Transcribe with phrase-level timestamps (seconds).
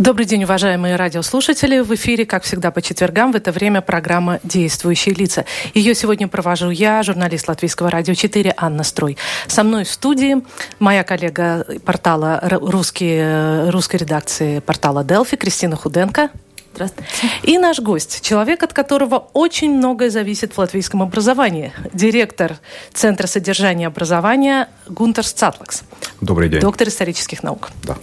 [0.00, 1.80] Добрый день, уважаемые радиослушатели.
[1.80, 5.44] В эфире, как всегда, по четвергам в это время программа «Действующие лица».
[5.74, 9.18] Ее сегодня провожу я, журналист Латвийского радио 4 Анна Строй.
[9.46, 10.42] Со мной в студии
[10.78, 16.30] моя коллега портала русские, русской редакции портала «Делфи» Кристина Худенко.
[16.80, 17.10] Здравствуйте.
[17.42, 21.72] И наш гость, человек, от которого очень многое зависит в латвийском образовании.
[21.92, 22.56] Директор
[22.94, 25.82] Центра содержания образования Гунтер Цатлакс.
[26.22, 26.60] Добрый день.
[26.60, 27.68] Доктор исторических наук.
[27.82, 27.98] Да.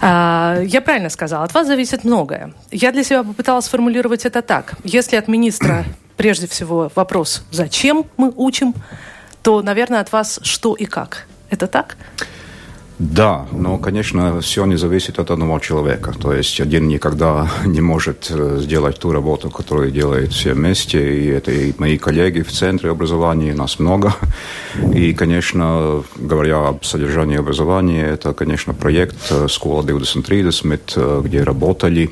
[0.00, 2.54] А, я правильно сказала, от вас зависит многое.
[2.72, 4.74] Я для себя попыталась сформулировать это так.
[4.82, 5.84] Если от министра
[6.16, 8.74] прежде всего вопрос, зачем мы учим,
[9.44, 11.28] то, наверное, от вас что и как.
[11.50, 11.96] Это так?
[12.18, 12.24] Да,
[13.52, 16.12] но, конечно, все не зависит от одного человека.
[16.20, 20.98] То есть один никогда не может э, сделать ту работу, которую делают все вместе.
[21.16, 24.14] И это и мои коллеги в Центре образования, нас много.
[24.92, 32.10] И, конечно, говоря об содержании образования, это, конечно, проект «Школа 2030», э, где работали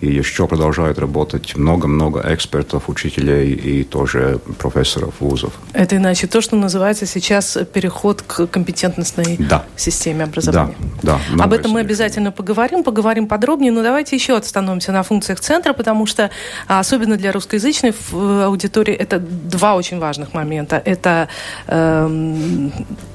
[0.00, 5.52] и еще продолжают работать много-много экспертов, учителей и тоже профессоров вузов.
[5.72, 9.64] Это иначе то, что называется сейчас переход к компетентностной да.
[9.76, 10.74] системе образования.
[11.02, 11.44] Да, да.
[11.44, 16.06] Об этом мы обязательно поговорим, поговорим подробнее, но давайте еще остановимся на функциях центра, потому
[16.06, 16.30] что
[16.68, 20.80] а, особенно для русскоязычной аудитории это два очень важных момента.
[20.84, 21.28] Это
[21.66, 22.70] э,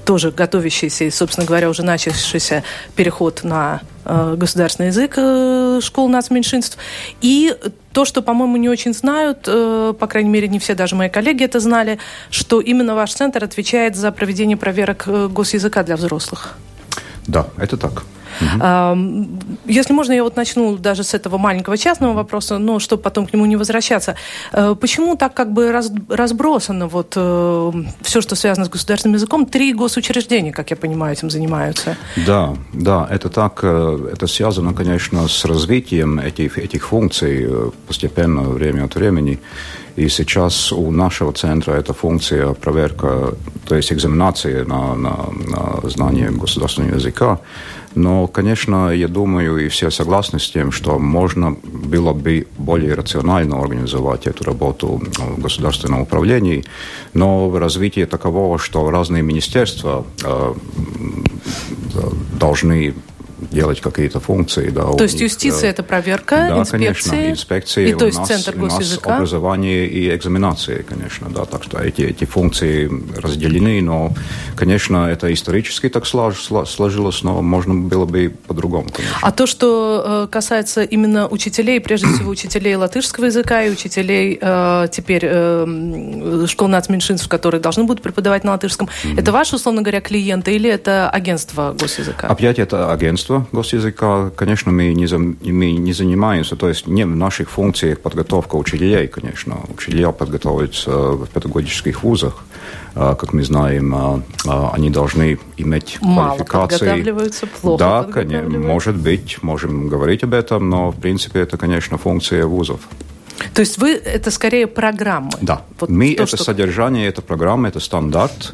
[0.06, 2.64] тоже готовящийся и, собственно говоря, уже начавшийся
[2.96, 6.78] переход на Э, государственный язык э, школ нацменьшинств.
[7.22, 7.56] И
[7.94, 11.44] то, что, по-моему, не очень знают, э, по крайней мере, не все, даже мои коллеги
[11.44, 16.58] это знали, что именно ваш центр отвечает за проведение проверок госязыка для взрослых.
[17.32, 18.04] Да, это так.
[18.42, 19.28] Угу.
[19.66, 23.34] Если можно, я вот начну даже с этого маленького частного вопроса, но чтобы потом к
[23.34, 24.16] нему не возвращаться.
[24.54, 25.72] Э, почему так как бы
[26.10, 27.72] разбросано вот э,
[28.02, 29.46] все, что связано с государственным языком?
[29.46, 31.98] Три госучреждения, как я понимаю, этим занимаются.
[32.26, 33.60] Да, да, это так.
[33.64, 37.48] Э, это связано, конечно, с развитием этих, этих функций
[37.88, 39.40] постепенно, время от времени.
[39.96, 43.36] И сейчас у нашего центра эта функция проверка,
[43.66, 47.40] то есть экзаменация на, на, на знание государственного языка.
[47.94, 53.60] Но, конечно, я думаю, и все согласны с тем, что можно было бы более рационально
[53.62, 56.64] организовать эту работу в государственном управлении,
[57.14, 60.54] но развитие такового, что разные министерства э,
[62.40, 62.94] должны
[63.50, 64.70] делать какие-то функции.
[64.70, 67.10] Да, то есть них, юстиция э,– это проверка, да, инспекции?
[67.10, 67.90] конечно, инспекции.
[67.90, 69.08] И то есть нас, центр госязыка?
[69.08, 74.14] У нас образование и экзаменации, конечно, да, так что эти, эти функции разделены, но,
[74.56, 79.18] конечно, это исторически так сложилось, но можно было бы по-другому, конечно.
[79.22, 84.88] А то, что э, касается именно учителей, прежде всего учителей латышского языка и учителей э,
[84.92, 85.22] теперь
[86.48, 89.20] школ нацменьшинств, которые должны будут преподавать на латышском, mm-hmm.
[89.20, 92.28] это ваши, условно говоря, клиенты или это агентство госязыка?
[92.28, 97.06] Опять это агентство руководство госязыка, конечно, мы не, за, мы не занимаемся, то есть не
[97.06, 99.58] в наших функциях подготовка учителей, конечно.
[99.76, 102.44] Учителя подготовятся в педагогических вузах,
[102.96, 106.80] а, как мы знаем, а, а, они должны иметь Мало квалификации.
[106.80, 111.98] подготавливаются, плохо Да, конечно, может быть, можем говорить об этом, но, в принципе, это, конечно,
[111.98, 112.80] функция вузов.
[113.54, 115.32] То есть вы это скорее программы?
[115.42, 115.62] Да.
[115.80, 116.44] Вот мы то, это что...
[116.44, 118.54] содержание, это программа, это стандарт.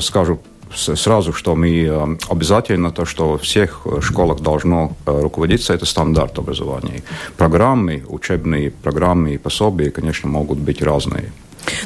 [0.00, 0.40] Скажу
[0.74, 5.86] сразу, что мы э, обязательно то, что в всех э, школах должно э, руководиться, это
[5.86, 7.02] стандарт образования.
[7.36, 11.32] Программы, учебные программы и пособия, конечно, могут быть разные.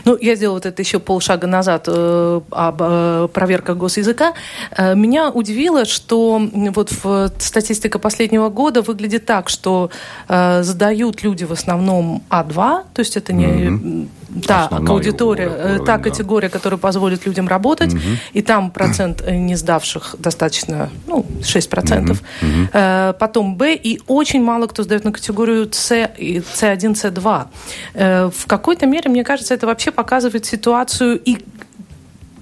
[0.05, 4.35] Ну, я сделала вот это еще полшага назад э, об э, проверках госязыка.
[4.77, 9.91] Э, меня удивило, что вот в, статистика последнего года выглядит так, что
[10.29, 14.09] э, задают люди в основном А2, то есть это не mm-hmm.
[14.47, 16.53] Та Основная аудитория, э, уровень, та категория, да.
[16.53, 18.17] которая позволит людям работать, mm-hmm.
[18.33, 21.71] и там процент э, не сдавших достаточно, ну, 6%.
[21.71, 22.23] Mm-hmm.
[22.41, 22.69] Mm-hmm.
[22.73, 27.47] Э, потом Б, и очень мало кто сдает на категорию С, С1, С2.
[27.95, 31.39] Э, в какой-то мере, мне кажется, это вообще показывает ситуацию и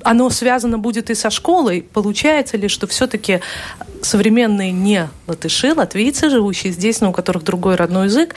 [0.02, 1.82] оно связано будет и со школой.
[1.82, 3.40] Получается ли, что все-таки
[4.02, 8.34] современные не латыши, латвийцы, живущие здесь, но у которых другой родной язык,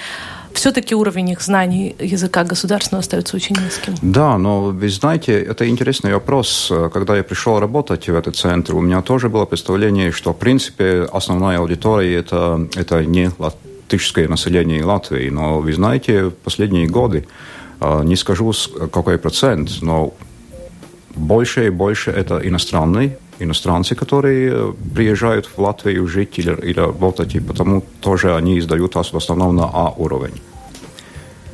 [0.54, 3.96] все-таки уровень их знаний языка государственного остается очень низким.
[4.02, 6.72] Да, но вы знаете, это интересный вопрос.
[6.94, 11.08] Когда я пришел работать в этот центр, у меня тоже было представление, что, в принципе,
[11.12, 15.30] основная аудитория это, это не латышское население Латвии.
[15.30, 17.28] Но вы знаете, в последние годы,
[17.80, 18.54] а, не скажу
[18.92, 20.14] какой процент, но
[21.16, 27.36] больше и больше это иностранный иностранцы, которые э, приезжают в Латвию жить или, или работать,
[27.36, 30.42] и потому тоже они издают в основном на А уровень.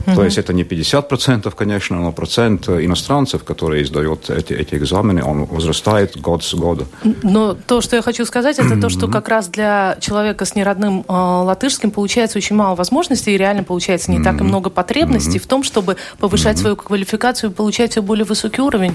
[0.07, 0.15] Mm-hmm.
[0.15, 5.45] То есть это не 50%, конечно, но процент иностранцев, которые издают эти, эти экзамены, он
[5.45, 6.85] возрастает год с года.
[7.23, 11.03] Но то, что я хочу сказать, это то, что как раз для человека с неродным
[11.07, 14.23] э, латышским получается очень мало возможностей, и реально получается не mm-hmm.
[14.23, 15.43] так и много потребностей mm-hmm.
[15.43, 18.93] в том, чтобы повышать свою квалификацию и получать все более высокий уровень.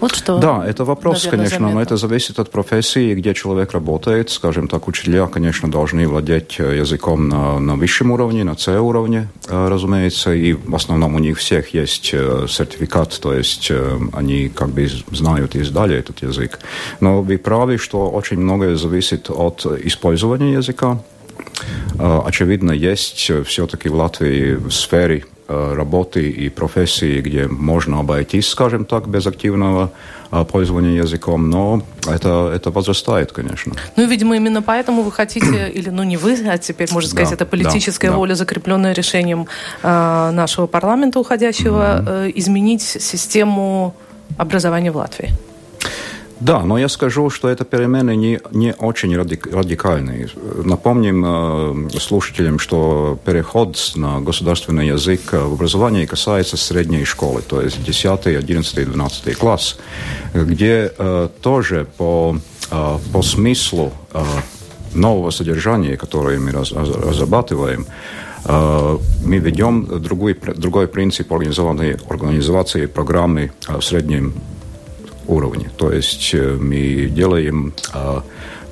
[0.00, 0.38] Вот что.
[0.38, 1.74] Да, это вопрос, наверное, конечно, заметно.
[1.74, 4.30] но это зависит от профессии, где человек работает.
[4.30, 9.68] Скажем так, учителя, конечно, должны владеть э, языком на, на высшем уровне, на С-уровне, э,
[9.68, 13.72] разумеется, и в основном у них всех есть э, сертификат, то есть
[14.12, 16.60] они как бы знают и издали этот язык.
[17.00, 20.98] Но вы правы, что очень многое зависит от использования языка.
[21.98, 28.84] Очевидно, есть все-таки в Латвии в сфере Э, работы и профессии, где можно обойтись, скажем
[28.84, 29.90] так, без активного
[30.30, 33.72] э, пользования языком, но это, это возрастает, конечно.
[33.96, 37.34] Ну, видимо, именно поэтому вы хотите, или, ну, не вы, а теперь, можно сказать, да,
[37.36, 39.46] это политическая да, воля, закрепленная решением
[39.82, 42.28] э, нашего парламента уходящего, mm-hmm.
[42.28, 43.94] э, изменить систему
[44.36, 45.32] образования в Латвии.
[46.40, 50.28] Да, но я скажу, что это перемены не, не очень радик, радикальные.
[50.64, 57.82] Напомним э, слушателям, что переход на государственный язык в образовании касается средней школы, то есть
[57.82, 59.78] 10, 11, 12 класс,
[60.32, 62.36] где э, тоже по,
[62.70, 64.22] э, по смыслу э,
[64.94, 67.86] нового содержания, которое мы раз, раз, разрабатываем,
[68.44, 74.34] э, мы ведем другой, другой принцип организации программы в среднем
[75.28, 75.70] уровне.
[75.76, 78.20] То есть э, мы делаем э,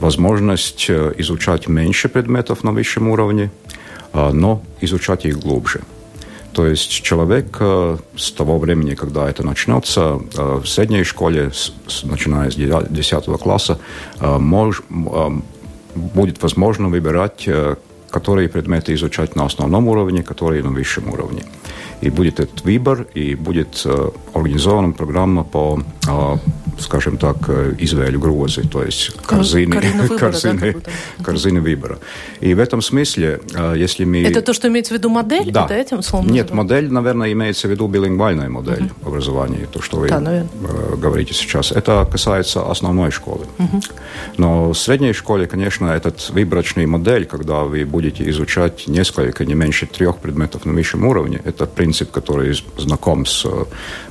[0.01, 3.51] возможность э, изучать меньше предметов на высшем уровне,
[4.13, 5.83] но изучать их глубже.
[6.55, 7.59] То есть человек
[8.17, 11.53] с того времени, когда это начнется, в средней школе,
[12.05, 13.79] начиная с 10 класса,
[14.19, 14.83] мож,
[15.95, 17.47] будет возможно выбирать,
[18.11, 21.43] которые предметы изучать на основном уровне, которые на высшем уровне.
[22.03, 26.37] И будет этот выбор, и будет э, организована программа по, э,
[26.79, 31.99] скажем так, э, извелю грузы, то есть корзины, выбора, корзины, да, корзины выбора.
[32.41, 34.23] И в этом смысле, э, если мы...
[34.23, 35.51] Это то, что имеется в виду модель?
[35.51, 35.65] Да.
[35.65, 36.71] Это этим словом Нет, называют?
[36.71, 39.09] модель, наверное, имеется в виду билингвальная модель uh-huh.
[39.09, 41.73] образования, то, что вы да, э, говорите сейчас.
[41.73, 43.47] Это касается основной школы.
[43.59, 43.83] Uh-huh.
[44.37, 49.87] Но в средней школе, конечно, этот выборочный модель, когда вы будете изучать несколько, не меньше
[49.87, 53.47] трех предметов на высшем уровне, это принцип, который знаком с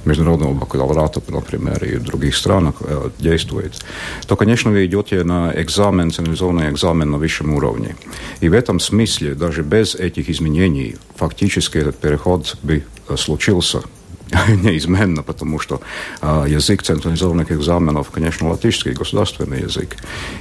[0.06, 3.74] международного бакалаврата, например, и других странах э, действует,
[4.28, 7.96] то, конечно, вы идете на экзамен, централизованный экзамен на высшем уровне.
[8.42, 13.82] И в этом смысле, даже без этих изменений, фактически этот переход бы э, случился
[14.64, 15.82] неизменно, потому что
[16.22, 19.96] э, язык централизованных экзаменов, конечно, латышский государственный язык.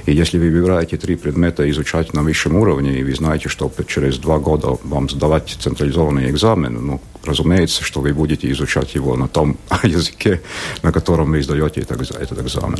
[0.05, 4.17] И если вы выбираете три предмета изучать на высшем уровне, и вы знаете, что через
[4.17, 9.57] два года вам сдавать централизованный экзамен, ну, разумеется, что вы будете изучать его на том
[9.83, 10.41] языке,
[10.83, 12.79] на котором вы издаете этот, экзамен.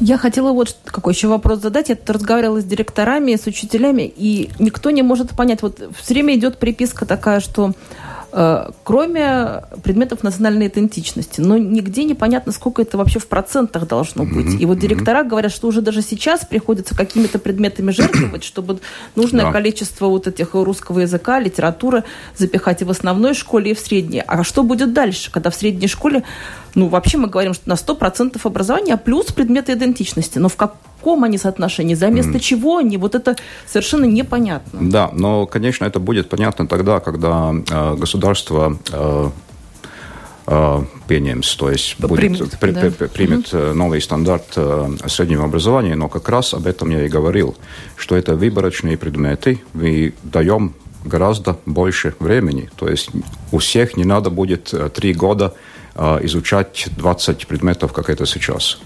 [0.00, 1.88] Я хотела вот какой еще вопрос задать.
[1.88, 5.62] Я тут разговаривала с директорами, с учителями, и никто не может понять.
[5.62, 7.72] Вот все время идет приписка такая, что
[8.82, 11.40] кроме предметов национальной идентичности.
[11.40, 14.46] Но нигде непонятно, сколько это вообще в процентах должно быть.
[14.46, 14.58] Mm-hmm.
[14.58, 15.28] И вот директора mm-hmm.
[15.28, 18.80] говорят, что уже даже сейчас приходится какими-то предметами жертвовать, чтобы
[19.14, 19.52] нужное да.
[19.52, 22.02] количество вот этих русского языка, литературы
[22.36, 24.24] запихать и в основной школе, и в средней.
[24.26, 26.24] А что будет дальше, когда в средней школе,
[26.74, 30.38] ну, вообще мы говорим, что на 100% образования плюс предметы идентичности.
[30.38, 32.40] Но в как каком они соотношении, за место mm.
[32.40, 34.78] чего они, вот это совершенно непонятно.
[34.90, 39.30] Да, но, конечно, это будет понятно тогда, когда э, государство э,
[40.46, 42.80] э, пенемс, то есть будет, примет, при, да.
[42.80, 47.08] при, примет mm новый стандарт э, среднего образования, но как раз об этом я и
[47.08, 47.54] говорил,
[47.96, 50.72] что это выборочные предметы, мы даем
[51.04, 53.10] гораздо больше времени, то есть
[53.52, 55.52] у всех не надо будет э, три года
[55.96, 58.80] изучать 20 предметов, как это сейчас.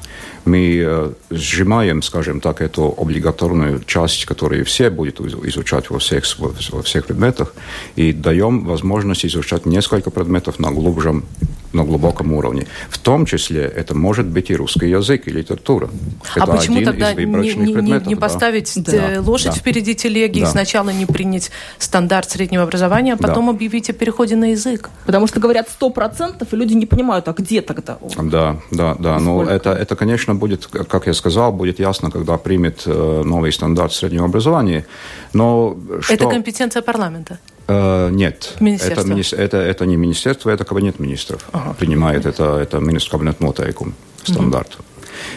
[0.44, 6.82] Мы э, сжимаем, скажем так, эту облигаторную часть, которую все будут изучать во всех, во
[6.82, 7.54] всех предметах,
[7.96, 11.24] и даем возможность изучать несколько предметов на глубжем
[11.72, 12.66] на глубоком уровне.
[12.88, 15.88] В том числе это может быть и русский язык и литература.
[16.34, 18.92] А это почему один тогда не, не, не поставить Да.
[19.14, 19.58] э, лошадь Да.
[19.58, 20.46] впереди телеги и Да.
[20.46, 23.50] сначала не принять стандарт среднего образования, а потом Да.
[23.52, 24.90] объявить о переходе на язык?
[25.06, 27.98] Потому что говорят 100%, и люди не понимают, а где тогда?
[28.16, 29.18] Да, да, да.
[29.18, 33.92] Но это, это, конечно, будет, как я сказал, будет ясно, когда примет э, новый стандарт
[33.92, 34.86] среднего образования.
[35.32, 36.14] Но что...
[36.14, 37.38] Это компетенция парламента.
[37.68, 39.00] Э, нет, Министерство.
[39.02, 41.74] это, мини- это, это не министерство, это кабинет министров Ага.
[41.74, 43.94] принимает это, это министр кабинет нотейкум
[44.24, 44.78] стандарт.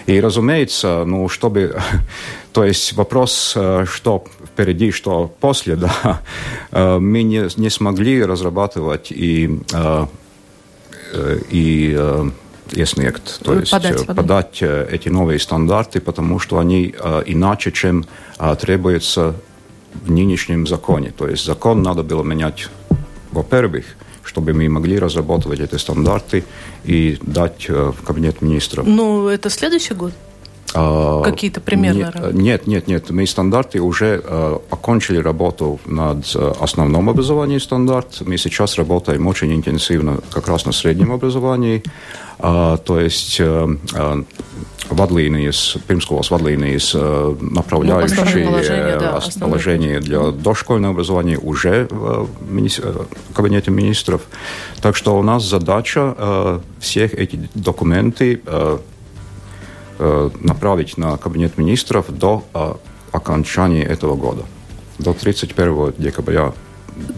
[0.06, 1.78] И, разумеется, ну, чтобы...
[2.54, 6.22] То есть вопрос, э, что впереди, что после, да,
[6.72, 9.60] э, мы не, не смогли разрабатывать и,
[11.50, 12.24] и
[12.74, 14.06] иesniegt, то есть Подать.
[14.06, 16.96] подать эти новые стандарты, потому что они
[17.26, 18.06] иначе, чем
[18.62, 19.36] требуется
[19.94, 21.12] в нынешнем законе.
[21.12, 22.70] То есть закон надо было менять,
[23.32, 23.86] во-первых,
[24.24, 26.44] чтобы мы могли разработать эти стандарты
[26.84, 28.86] и дать в кабинет министров.
[28.88, 30.14] Ну, это следующий год?
[30.74, 32.36] А, Какие-то примерно Нет, рамки?
[32.36, 33.10] нет, нет, нет.
[33.10, 38.22] Мы стандарты уже э, окончили работу над э, основном образовании стандарт.
[38.26, 41.84] Мы сейчас работаем очень интенсивно как раз на среднем образовании.
[42.40, 44.24] А, то есть э, э,
[44.90, 49.50] vadlīnijas, pirmskolas vadlīnijas э, направляющие положения, да, э, основные.
[49.50, 52.94] положения для дошкольного образования уже в э, э,
[53.34, 54.22] кабинете министров.
[54.82, 58.78] Так что у нас задача э, всех эти документы э, э,
[60.40, 62.74] направить на кабинет министров до э,
[63.12, 64.44] окончания этого года,
[65.00, 66.54] до 31 декабря.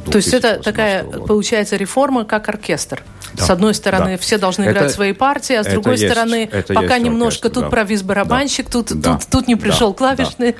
[0.10, 1.20] То есть это 2018 такая, года.
[1.22, 3.04] получается, реформа как оркестр.
[3.34, 3.46] Да.
[3.46, 4.18] С одной стороны, Да.
[4.18, 7.64] все должны Это- играть свои партии, а с другой есть- стороны, пока немножко оркестр, тут
[7.64, 7.70] да.
[7.70, 9.18] провис барабанщик, тут, Да.
[9.18, 9.62] тут, тут не Да.
[9.62, 9.98] пришел Да.
[9.98, 10.52] клавишный.
[10.52, 10.58] Да,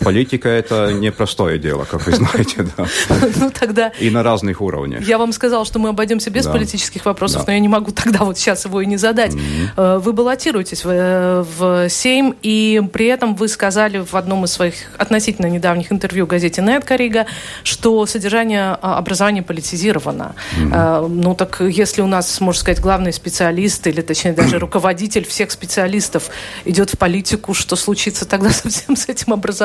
[0.00, 2.86] политика это непростое дело, как вы знаете, да.
[3.36, 5.06] Ну тогда И на разных уровнях.
[5.06, 6.52] Я вам сказала, что мы обойдемся без Да.
[6.52, 7.44] политических вопросов, Да.
[7.48, 9.32] но я не могу тогда вот сейчас его и не задать.
[9.76, 14.52] Э, Вы баллотируетесь в, э, в Сейм, и при этом вы сказали в одном из
[14.52, 17.26] своих относительно недавних интервью газете «Нет Корига»,
[17.64, 20.34] что содержание а, образования политизировано.
[20.72, 25.50] Э, Ну так если у нас, можно сказать, главный специалист, или точнее даже руководитель всех
[25.50, 26.30] специалистов
[26.64, 29.61] идет в политику, что случится тогда со всем с этим образованием?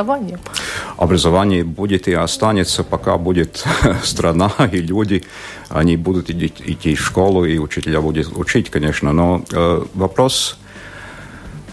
[0.98, 3.66] Образование будет и останется, пока будет
[4.04, 5.24] страна и люди,
[5.70, 9.14] они будут идти, идти в школу, и учителя будут учить, конечно.
[9.14, 10.58] Но э, вопрос,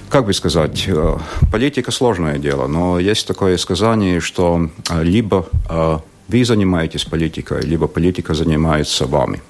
[0.09, 1.17] как бы сказать, э,
[1.53, 7.87] политика сложное дело, но есть такое сказание, что э, либо э, вы занимаетесь политикой, либо
[7.87, 9.41] политика занимается вами.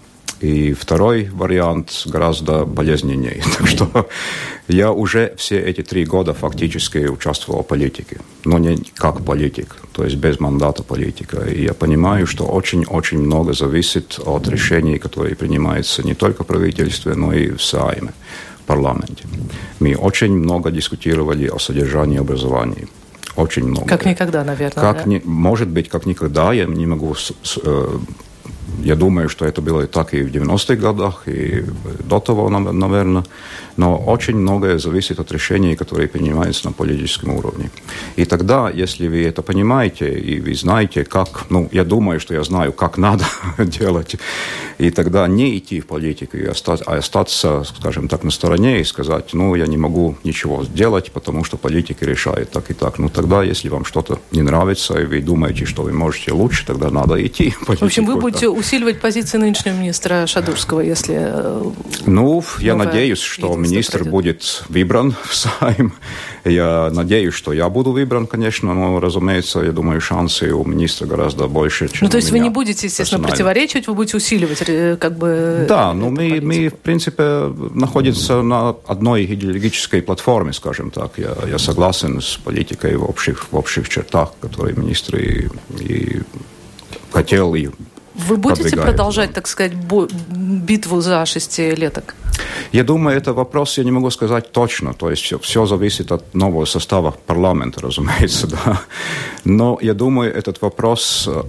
[0.40, 3.42] И второй вариант гораздо болезненнее.
[3.58, 4.08] Так что
[4.68, 10.04] я уже все эти три года фактически участвовал в политике, но не как политик, то
[10.04, 11.36] есть без мандата политика.
[11.44, 17.14] И я понимаю, что очень-очень много зависит от решений, которые принимаются не только в правительстве,
[17.14, 18.12] но и в Сайме,
[18.60, 19.24] в парламенте.
[19.80, 22.86] Мы очень много дискутировали о содержании образования.
[23.36, 23.86] Очень много.
[23.88, 24.80] Как никогда, наверное.
[24.82, 25.10] Как да?
[25.10, 27.14] не, может быть, как никогда, я не могу...
[27.14, 27.98] с- с- э,
[28.82, 31.64] я думаю, что это было и так и в 90-х годах, и
[32.08, 33.24] до того, нав- наверное.
[33.76, 37.70] Но очень многое зависит от решений, которые принимаются на политическом уровне.
[38.16, 41.46] И тогда, если вы это понимаете, и вы знаете, как...
[41.50, 43.24] Ну, я думаю, что я знаю, как надо
[43.58, 44.16] делать.
[44.78, 48.84] И тогда не идти в политику, и оста- а остаться, скажем так, на стороне и
[48.84, 52.98] сказать, ну, я не могу ничего сделать, потому что политика решает так и так.
[52.98, 56.90] Ну, тогда, если вам что-то не нравится, и вы думаете, что вы можете лучше, тогда
[56.90, 57.84] надо идти в политику.
[57.84, 58.20] В общем, вы да.
[58.20, 61.16] будете усиливать позиции нынешнего министра Шадурского, если...
[61.18, 61.62] э,
[62.06, 65.92] Ну, я надеюсь, что министр будет выбран в Сайм.
[66.44, 71.46] Я надеюсь, что я буду выбран, конечно, но, разумеется, я думаю, шансы у министра гораздо
[71.48, 73.28] больше, чем Ну, то есть вы не будете, естественно, персонально.
[73.28, 75.66] противоречивать, вы будете усиливать, э, как бы...
[75.68, 81.12] Да, но эту мы, мы, в принципе, находимся на одной идеологической платформе, скажем так.
[81.18, 85.48] Я, я согласен с политикой в общих, в общих чертах, которые министр и,
[85.80, 86.22] и
[87.10, 87.68] хотел и
[88.14, 92.14] Вы будете продвигает, продолжать, так сказать, битву за шестилеток?
[92.72, 94.94] Я думаю, это вопрос, я не могу сказать точно.
[94.94, 98.80] То есть все, все зависит от нового состава парламента, разумеется, да.
[99.44, 101.42] Но я думаю, этот вопрос э,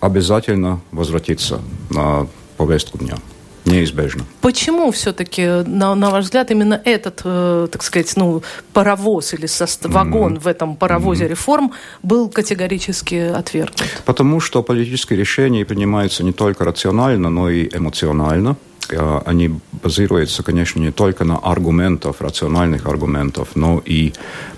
[0.00, 3.16] обязательно возвратится на повестку дня.
[3.64, 4.24] Неизбежно.
[4.40, 8.42] Почему все-таки, на, на ваш взгляд, именно этот, э, так сказать, ну,
[8.72, 13.82] паровоз или сост- вагон в этом паровозе реформ был категорически отвергнут?
[14.04, 18.56] Потому что политические решения принимаются не только рационально, но и эмоционально.
[18.92, 24.12] Они базируются, конечно, не только на аргументах, рациональных аргументах, но и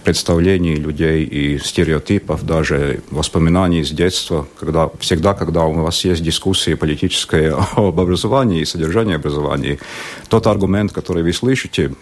[0.05, 6.75] представлений людей и стереотипов, даже воспоминаний с детства, когда всегда, когда у вас есть дискуссии
[6.75, 9.79] политические об образовании и содержании образования,
[10.29, 11.93] тот аргумент, который вы слышите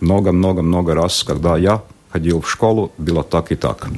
[0.00, 3.88] много-много-много раз, когда я ходил в школу, было так и так.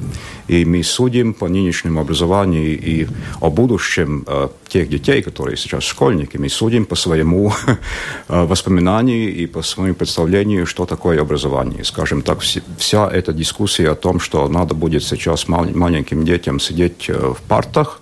[0.47, 3.07] И мы судим по нынешнему образованию и
[3.39, 7.53] о будущем э, тех детей, которые сейчас школьники, мы судим по своему
[8.27, 11.83] э, воспоминанию и по своему представлению, что такое образование.
[11.83, 12.41] Скажем так,
[12.77, 17.41] вся эта дискуссия о том, что надо будет сейчас мал маленьким детям сидеть э, в
[17.47, 18.01] партах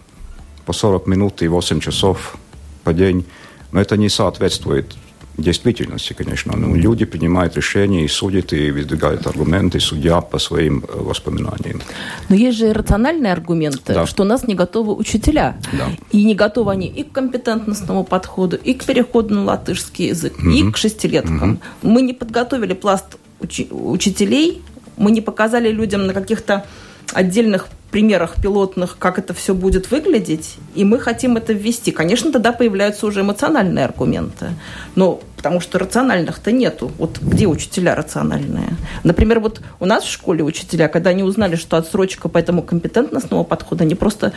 [0.66, 2.38] по 40 минут и 8 часов
[2.84, 3.25] по день,
[3.72, 4.96] но это не соответствует
[5.41, 6.55] действительности, конечно.
[6.55, 11.81] Ну, люди принимают решения и судят, и выдвигают аргументы, судья по своим э, воспоминаниям.
[12.29, 14.05] Но есть же рациональные аргументы, да.
[14.05, 15.58] что у нас не готовы учителя.
[15.72, 15.89] Да.
[16.12, 20.50] И не готовы они и к компетентностному подходу, и к переходу на латышский язык, угу.
[20.50, 21.51] и к шестилеткам.
[21.51, 21.60] Угу.
[21.84, 24.62] Мы не подготовили пласт уч- учителей,
[24.98, 26.65] мы не показали людям на каких-то
[27.13, 31.91] отдельных примерах пилотных, как это все будет выглядеть, и мы хотим это ввести.
[31.91, 34.50] Конечно, тогда появляются уже эмоциональные аргументы,
[34.96, 36.91] но потому что рациональных-то нету.
[36.98, 38.75] Вот где учителя рациональные?
[39.03, 43.46] Например, вот у нас в школе учителя, когда они узнали, что отсрочка по этому компетентностному
[43.46, 44.34] подходу, они просто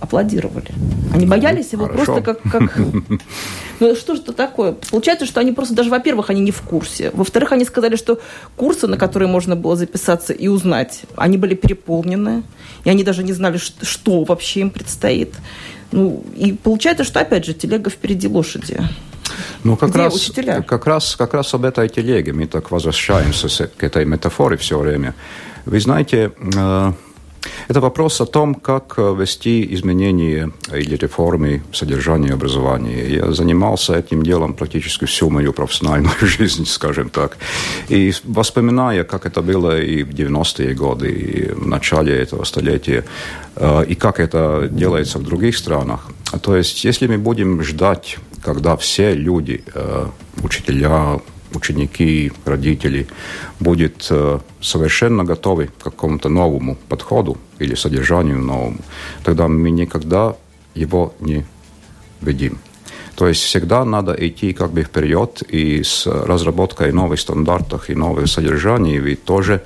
[0.00, 0.68] аплодировали.
[1.12, 2.04] Они боялись его Хорошо.
[2.04, 2.42] просто как...
[2.42, 2.78] как...
[3.80, 4.72] Ну что же это такое?
[4.90, 7.12] Получается, что они просто даже, во-первых, они не в курсе.
[7.14, 8.18] Во-вторых, они сказали, что
[8.56, 12.42] курсы, на которые можно было записаться и узнать, они были переполнены,
[12.82, 15.34] и они даже не знали, что вообще им предстоит.
[15.92, 18.80] Ну, и получается, что, опять же, телега впереди лошади.
[19.64, 20.62] Ну, как Где раз, учителя?
[20.62, 25.14] Как раз, как раз об этой телеге мы так возвращаемся к этой метафоре все время.
[25.66, 26.92] Вы знаете, э,
[27.68, 33.08] это вопрос о том, как э, вести изменения или реформы содержания образования.
[33.08, 37.36] Я занимался этим делом практически всю мою профессиональную жизнь, скажем так.
[37.88, 43.04] И воспоминая, как это было и в 90-е годы, и в начале этого столетия,
[43.56, 46.08] э, и как это делается в других странах.
[46.42, 50.06] То есть, если мы будем ждать, когда все люди, э,
[50.42, 51.20] учителя,
[51.54, 53.06] ученики, родители
[53.60, 58.78] будет э, совершенно готовы к какому-то новому подходу или содержанию новому,
[59.24, 60.36] тогда мы никогда
[60.74, 61.44] его не
[62.20, 62.58] видим.
[63.16, 68.28] То есть всегда надо идти как бы вперед, и с разработкой новых стандартов и новых
[68.28, 69.62] содержаний вы тоже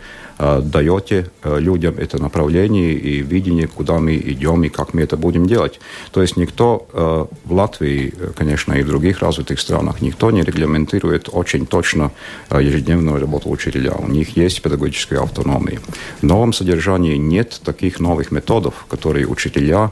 [0.62, 5.46] даете э, людям это направление и видение, куда мы идем и как мы это будем
[5.46, 5.80] делать.
[6.10, 11.28] То есть никто э, в Латвии, конечно, и в других развитых странах, никто не регламентирует
[11.32, 12.10] очень точно
[12.50, 13.92] ежедневную работу учителя.
[13.92, 15.80] У них есть педагогическая автономия.
[16.20, 19.90] В новом содержании нет таких новых методов, которые учителя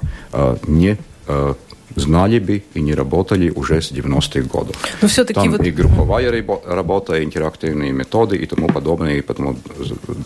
[0.67, 0.97] не
[1.97, 4.77] знали бы и не работали уже с 90-х годов.
[5.03, 5.67] Но все-таки Там вот...
[5.67, 9.57] и групповая работа, и интерактивные методы и тому подобное, и тому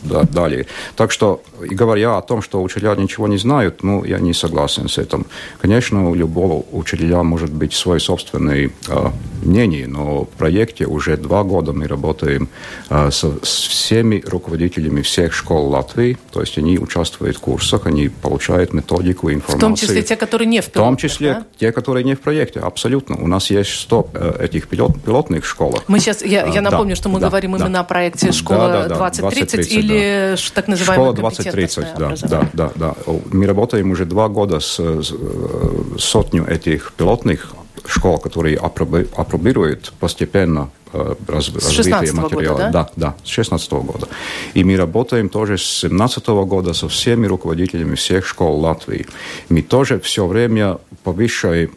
[0.03, 0.67] да, далее.
[0.97, 4.89] Так что, и говоря о том, что учителя ничего не знают, ну, я не согласен
[4.89, 5.27] с этим.
[5.61, 9.11] Конечно, у любого учителя может быть свой собственный э,
[9.43, 12.49] мнение, но в проекте уже два года мы работаем
[12.91, 18.09] э, со, с всеми руководителями всех школ Латвии, то есть они участвуют в курсах, они
[18.09, 19.59] получают методику, информацию.
[19.59, 21.47] В том числе те, которые не в пилотах, В том числе да?
[21.59, 23.17] Те, которые не в проекте, абсолютно.
[23.17, 25.79] У нас есть 100 э, этих пилот, пилотных школ.
[25.89, 27.65] Мы сейчас, я, я напомню, да, что мы да, говорим да.
[27.65, 30.43] именно о проекте «Школа да, да, 2030» или да.
[30.55, 32.95] так называемая «Школа 2030», да, да, да, да.
[33.33, 37.55] Мы работаем уже два года с, с э, сотню этих пилотных
[37.87, 40.84] школ, которые апробируют постепенно Э,
[41.27, 42.57] раз, развитие материала.
[42.57, 42.71] Года, да?
[42.71, 44.09] да, да, с 16 года.
[44.55, 49.07] И мы работаем тоже с 17 года со всеми руководителями всех школ Латвии.
[49.49, 51.71] Мы тоже все время повышаем,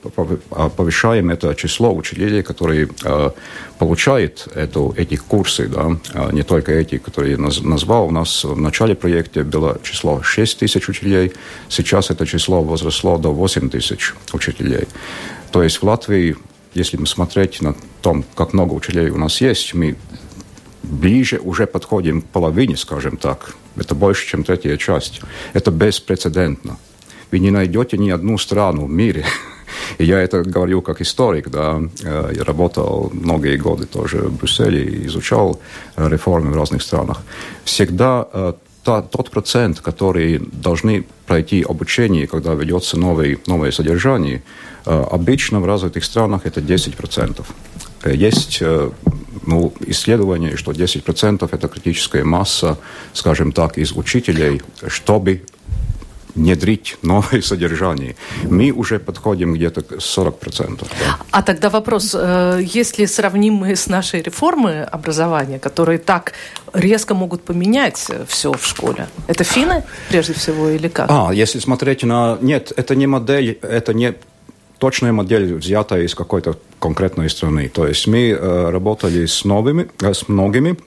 [0.51, 3.32] а, повышаем это число учителей, которые э,
[3.77, 8.08] получают эту, эти курсы, да, а не только эти, которые я назвал.
[8.08, 11.34] У нас в начале проекта было число 6 тысяч учителей,
[11.69, 14.88] сейчас это число возросло до 8 тысяч учителей.
[15.51, 16.36] То есть в Латвии
[16.77, 19.95] если смотреть на том, как много учителей у нас есть, мы
[20.83, 23.55] ближе уже подходим к половине, скажем так.
[23.75, 25.21] Это больше, чем третья часть.
[25.53, 26.77] Это беспрецедентно.
[27.31, 29.25] Вы не найдете ни одну страну в мире,
[29.97, 34.83] и я это говорю как историк, да, э, я работал многие годы тоже в Брюсселе
[34.83, 35.59] и изучал
[35.97, 37.21] реформы в разных странах.
[37.65, 38.53] Всегда э,
[38.88, 44.41] та, тот процент, который должны пройти обучение, когда ведется новый, новое содержание,
[44.88, 47.45] Э, обычно в развитых странах это 10%.
[48.04, 48.89] Э, есть э,
[49.45, 52.78] ну, исследование, что 10% это критическая масса,
[53.12, 55.41] скажем так, из учителей, чтобы
[56.38, 58.15] внедрить новое содержание.
[58.43, 60.80] Мы уже подходим где-то к 40%.
[60.80, 61.19] Да.
[61.32, 66.34] А тогда вопрос, э, если сравним мы с нашей реформой образования, которые так
[66.73, 71.08] резко могут поменять все в школе, это финны прежде всего или как?
[71.10, 72.38] А, если смотреть на...
[72.41, 74.13] Нет, это не модель, это не
[74.78, 77.69] точная модель, взятая из какой-то конкретной страны.
[77.69, 80.78] То есть мы э, работали с новыми, э, с многими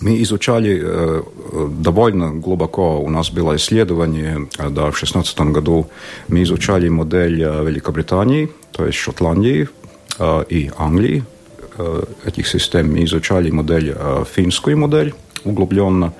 [0.00, 1.22] мы изучали э,
[1.68, 3.00] довольно глубоко.
[3.00, 5.86] У нас было исследование, э, да, в 2016 году
[6.28, 9.68] мы изучали модель э, Великобритании, то есть Шотландии
[10.50, 11.24] и Англии.
[12.26, 13.96] Этих систем мы изучали модель,
[14.34, 16.12] финскую модель углубленно.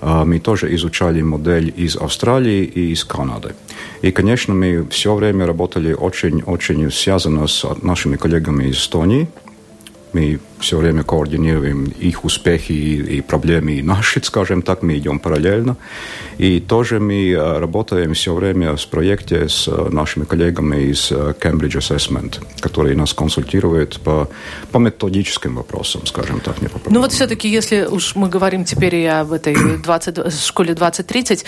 [0.00, 3.54] Мы тоже изучали модель из Австралии и из Канады.
[4.00, 9.28] И, конечно, мы все время работали очень-очень связано с нашими коллегами из Эстонии.
[10.12, 15.18] Мы все время координируем их успехи и, и проблемы и наши, скажем так, мы идем
[15.18, 15.76] параллельно.
[16.38, 21.34] И тоже мы э, работаем все время в проекте с э, нашими коллегами из э,
[21.40, 24.28] Cambridge Assessment, которые нас консультируют по,
[24.70, 26.62] по методическим вопросам, скажем так.
[26.62, 30.74] Не по ну вот все-таки, если уж мы говорим теперь и об этой 20, школе
[30.74, 31.44] 2030,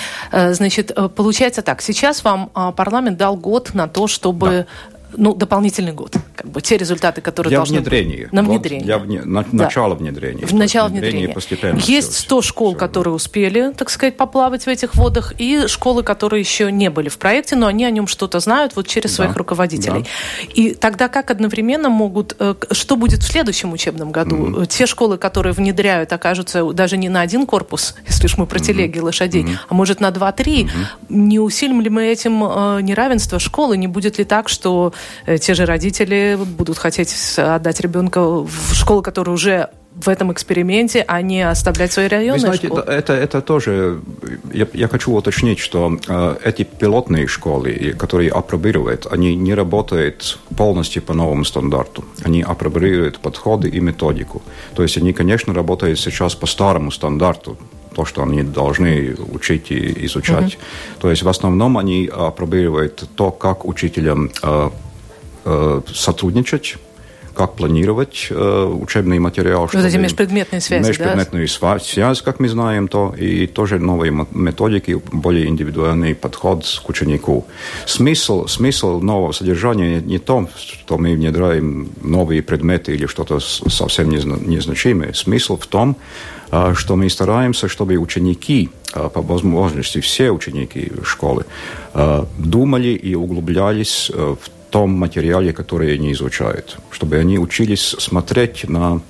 [0.51, 4.67] значит, получается так, сейчас вам парламент дал год на то, чтобы
[5.17, 6.17] ну, дополнительный год.
[6.35, 8.25] Как бы те результаты, которые для должны внедрения.
[8.25, 8.33] быть.
[8.33, 8.85] На внедрение.
[8.85, 9.23] Для вне...
[9.23, 9.43] на...
[9.43, 9.65] да.
[9.65, 10.47] начала внедрения.
[10.47, 11.29] В начало внедрения.
[11.29, 12.79] Постепенно Есть все, 100 школ, все.
[12.79, 17.19] которые успели, так сказать, поплавать в этих водах, и школы, которые еще не были в
[17.19, 19.17] проекте, но они о нем что-то знают вот через да.
[19.17, 20.03] своих руководителей.
[20.03, 20.53] Да.
[20.55, 22.37] И тогда как одновременно могут...
[22.39, 24.37] Э, что будет в следующем учебном году?
[24.37, 24.67] Mm-hmm.
[24.67, 28.99] Те школы, которые внедряют, окажутся даже не на один корпус, если уж мы про телеги
[28.99, 29.03] mm-hmm.
[29.03, 29.59] лошадей, mm-hmm.
[29.69, 30.35] а может на 2-3.
[30.45, 30.69] Mm-hmm.
[31.09, 33.77] Не усилим ли мы этим э, неравенство школы?
[33.77, 34.93] Не будет ли так, что
[35.41, 41.23] те же родители будут хотеть отдать ребенка в школу, которая уже в этом эксперименте, а
[41.23, 42.35] не оставлять свои районы.
[42.35, 42.83] Вы знаете, школы.
[42.83, 44.01] это, это тоже...
[44.53, 51.03] Я, я хочу уточнить, что э, эти пилотные школы, которые апробируют, они не работают полностью
[51.03, 52.05] по новому стандарту.
[52.25, 54.43] Они апробируют подходы и методику.
[54.75, 57.57] То есть они, конечно, работают сейчас по старому стандарту,
[57.95, 60.55] то, что они должны учить и изучать.
[60.55, 61.01] Uh-huh.
[61.01, 64.71] То есть в основном они апробируют то, как учителям э,
[65.47, 66.77] Э, сотрудничать,
[67.35, 69.69] как планировать э, учебный материал.
[69.71, 71.79] Вот эти межпредметные связи, Межпредметную да?
[71.81, 77.45] связь, как мы знаем, то и тоже новые методики, более индивидуальный подход к ученику.
[77.85, 84.09] Смысл, смысл нового содержания не в том, что мы внедряем новые предметы или что-то совсем
[84.09, 85.13] незначимое.
[85.13, 85.97] Смысл в том,
[86.53, 91.45] э, что мы стараемся, чтобы ученики, э, по возможности все ученики школы,
[92.39, 99.01] думали и углублялись в том материале, который они изучают, чтобы они учились смотреть на,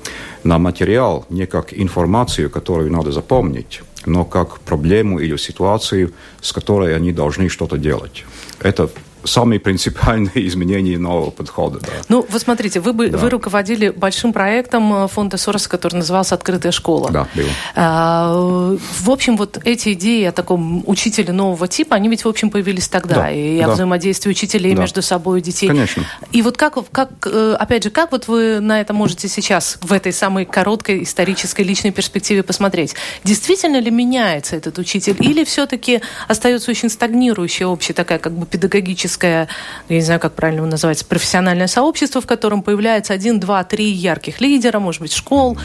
[0.45, 6.95] на материал не как информацию, которую надо запомнить, но как проблему или ситуацию, с которой
[6.95, 8.25] они должны что-то делать.
[8.61, 8.91] Это
[9.25, 11.81] самые принципиальные изменения нового подхода.
[11.81, 11.89] Да.
[12.09, 13.19] Ну, вот смотрите, вы, бы, да.
[13.19, 17.11] вы руководили большим проектом э, фонда Сороса, который назывался «Открытая школа».
[17.11, 17.49] Да, было.
[17.75, 22.51] А, в общем, вот эти идеи о таком учителе нового типа, они ведь, в общем,
[22.51, 23.15] появились тогда.
[23.17, 23.73] Да, и о да.
[23.73, 24.83] взаимодействии учителей да.
[24.83, 25.69] между собой и детей.
[25.69, 26.05] Конечно.
[26.33, 29.93] И вот как, как, э, опять же, как вот вы на это можете сейчас, в
[29.93, 32.95] этой самой короткой исторической личной перспективе посмотреть?
[33.25, 35.17] Действительно ли меняется этот учитель?
[35.21, 39.49] Или все-таки остается очень стагнирующая общая такая как бы педагогическая творческое,
[39.89, 43.91] я не знаю, как правильно его называть, профессиональное сообщество, в котором появляется один, два, три
[43.91, 45.59] ярких лидера, может быть, школ,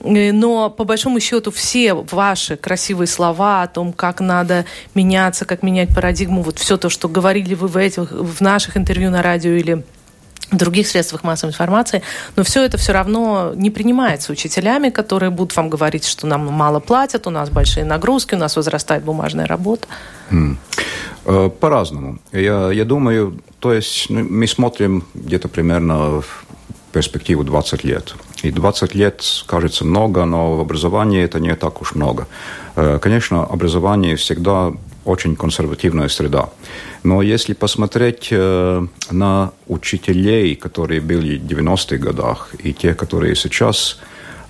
[0.00, 5.62] э, но по большому счету все ваши красивые слова о том, как надо меняться, как
[5.62, 9.52] менять парадигму, вот все то, что говорили вы в, этих, в наших интервью на радио
[9.52, 9.84] или
[10.50, 12.02] в других средствах массовой информации,
[12.36, 16.80] но все это все равно не принимается учителями, которые будут вам говорить, что нам мало
[16.80, 19.86] платят, у нас большие нагрузки, у нас возрастает бумажная работа.
[20.30, 20.56] Mm.
[21.60, 22.18] По-разному.
[22.32, 26.44] Я, я думаю, то есть ну, мы смотрим где-то примерно в
[26.92, 28.14] перспективу 20 лет.
[28.42, 32.26] И 20 лет кажется много, но в образовании это не так уж много.
[32.76, 34.72] Э, конечно, образование всегда
[35.04, 36.48] очень консервативная среда.
[37.02, 43.98] Но если посмотреть э, на учителей, которые были в 90-х годах, и те, которые сейчас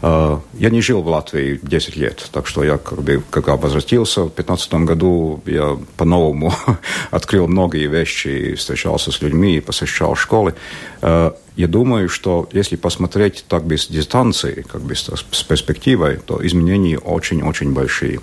[0.02, 4.22] а, я не жил в Латвии 10 лет, так что я, как бы, когда возвратился
[4.22, 6.54] в 2015 году, я по-новому
[7.10, 10.54] открыл многие вещи, встречался с людьми, посещал школы.
[11.02, 16.98] А, я думаю, что если посмотреть так без дистанции, как бы с перспективой, то изменения
[16.98, 18.20] очень-очень большие.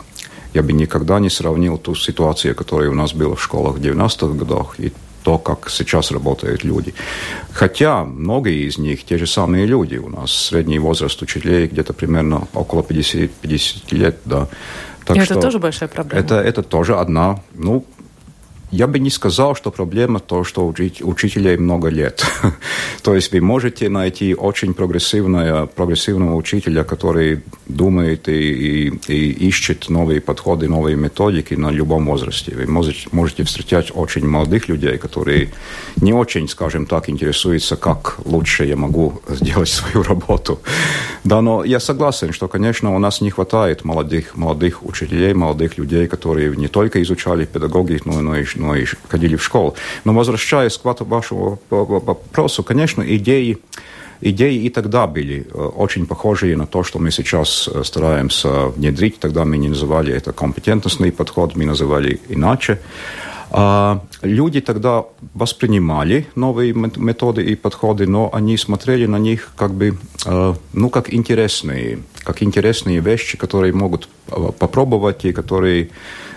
[0.58, 4.34] Я бы никогда не сравнил ту ситуацию, которая у нас была в школах в 90-х
[4.34, 4.92] годах, и
[5.24, 6.96] то, как сейчас работают люди.
[7.54, 9.98] Хотя многие из них те же самые люди.
[9.98, 14.48] У нас средний возраст учителей где-то примерно около 50, 50 лет, да.
[15.06, 16.26] Так это тоже большая проблема.
[16.26, 17.86] Это, это тоже одна, ну,
[18.72, 22.26] я бы не сказал, что проблема то, что учителей много лет.
[23.02, 29.90] то есть вы можете найти очень прогрессивного, прогрессивного учителя, который думает и, и, и ищет
[29.90, 32.56] новые подходы, новые методики на любом возрасте.
[32.56, 35.50] Вы можете, можете встречать очень молодых людей, которые
[36.02, 40.60] не очень, скажем так, интересуются, как лучше я могу сделать свою работу.
[41.24, 46.08] да, но я согласен, что, конечно, у нас не хватает молодых, молодых учителей, молодых людей,
[46.08, 49.76] которые не только изучали педагогику, но и ну, и ходили в школу.
[50.06, 53.58] Но возвращаясь к вашему вопросу, конечно, идеи
[54.22, 59.20] идеи и тогда были э, очень похожие на то, что мы сейчас э, стараемся внедрить.
[59.20, 62.80] Тогда мы не называли это компетентностный подход, мы называли иначе.
[63.50, 69.98] А люди тогда воспринимали новые методы и подходы, но они смотрели на них как бы,
[70.26, 74.10] э, ну, как интересные, как интересные вещи, которые могут
[74.60, 75.90] попробовать и которые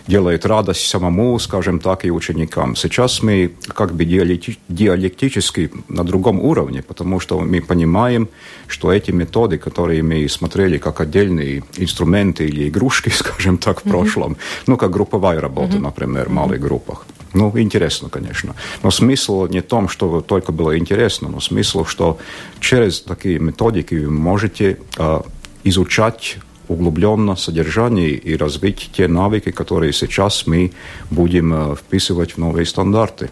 [0.06, 2.76] делает радость самому, скажем так, и ученикам.
[2.76, 8.28] Сейчас мы как бы диалектически на другом уровне, потому что мы понимаем,
[8.66, 14.32] что эти методы, которые мы смотрели как отдельные инструменты или игрушки, скажем так, в прошлом,
[14.32, 14.62] mm-hmm.
[14.66, 15.80] ну, как групповая работа, mm-hmm.
[15.80, 17.06] например, в малых группах.
[17.32, 18.54] Ну, интересно, конечно.
[18.82, 22.18] Но смысл не в том, что только было интересно, но смысл, что
[22.58, 25.20] через такие методики вы можете э,
[25.64, 26.38] изучать
[26.70, 30.72] углубленно содержание и развить те навыки, которые сейчас мы
[31.11, 33.28] будем э, вписывать в новые стандарты.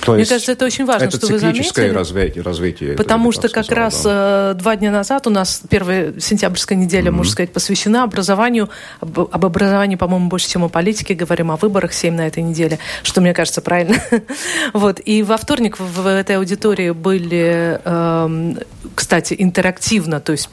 [0.00, 1.90] То Мне кажется, это очень важно, это что вы заметили.
[1.90, 4.50] развитие, развитие потому что как сказал, раз да.
[4.50, 7.14] Э, два дня назад у нас первая сентябрьская неделя, mm-hmm.
[7.14, 8.68] можно сказать, посвящена образованию.
[9.00, 11.14] Об, об образовании, по-моему, больше, чем о политике.
[11.14, 14.02] Говорим о выборах, семь на этой неделе, что, мне кажется, правильно.
[14.72, 15.00] вот.
[15.04, 18.58] И во вторник в этой аудитории были, эм,
[18.96, 20.48] кстати, интерактивно, то есть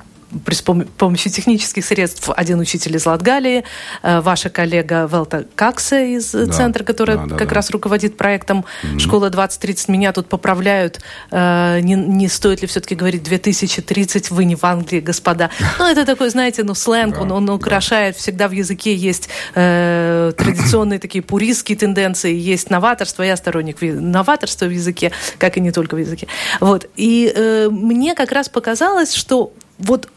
[0.46, 0.56] при
[0.98, 3.64] помощи технических средств один учитель из Латгалии,
[4.04, 7.56] э, ваша коллега Велта Какса из да, центра, которая да, да, как да.
[7.56, 9.00] раз руководит проектом mm-hmm.
[9.00, 9.92] «Школа 2030».
[9.92, 15.00] Меня тут поправляют, э, не, не стоит ли все-таки говорить 2030, вы не в Англии,
[15.00, 15.50] господа.
[15.80, 18.20] Ну, это такой, знаете, ну, сленг, да, он, он украшает, да.
[18.20, 24.72] всегда в языке есть э, традиционные такие пуристские тенденции, есть новаторство, я сторонник новаторства в
[24.72, 26.28] языке, как и не только в языке.
[26.60, 26.88] Вот.
[26.96, 30.10] И э, мне как раз показалось, что вот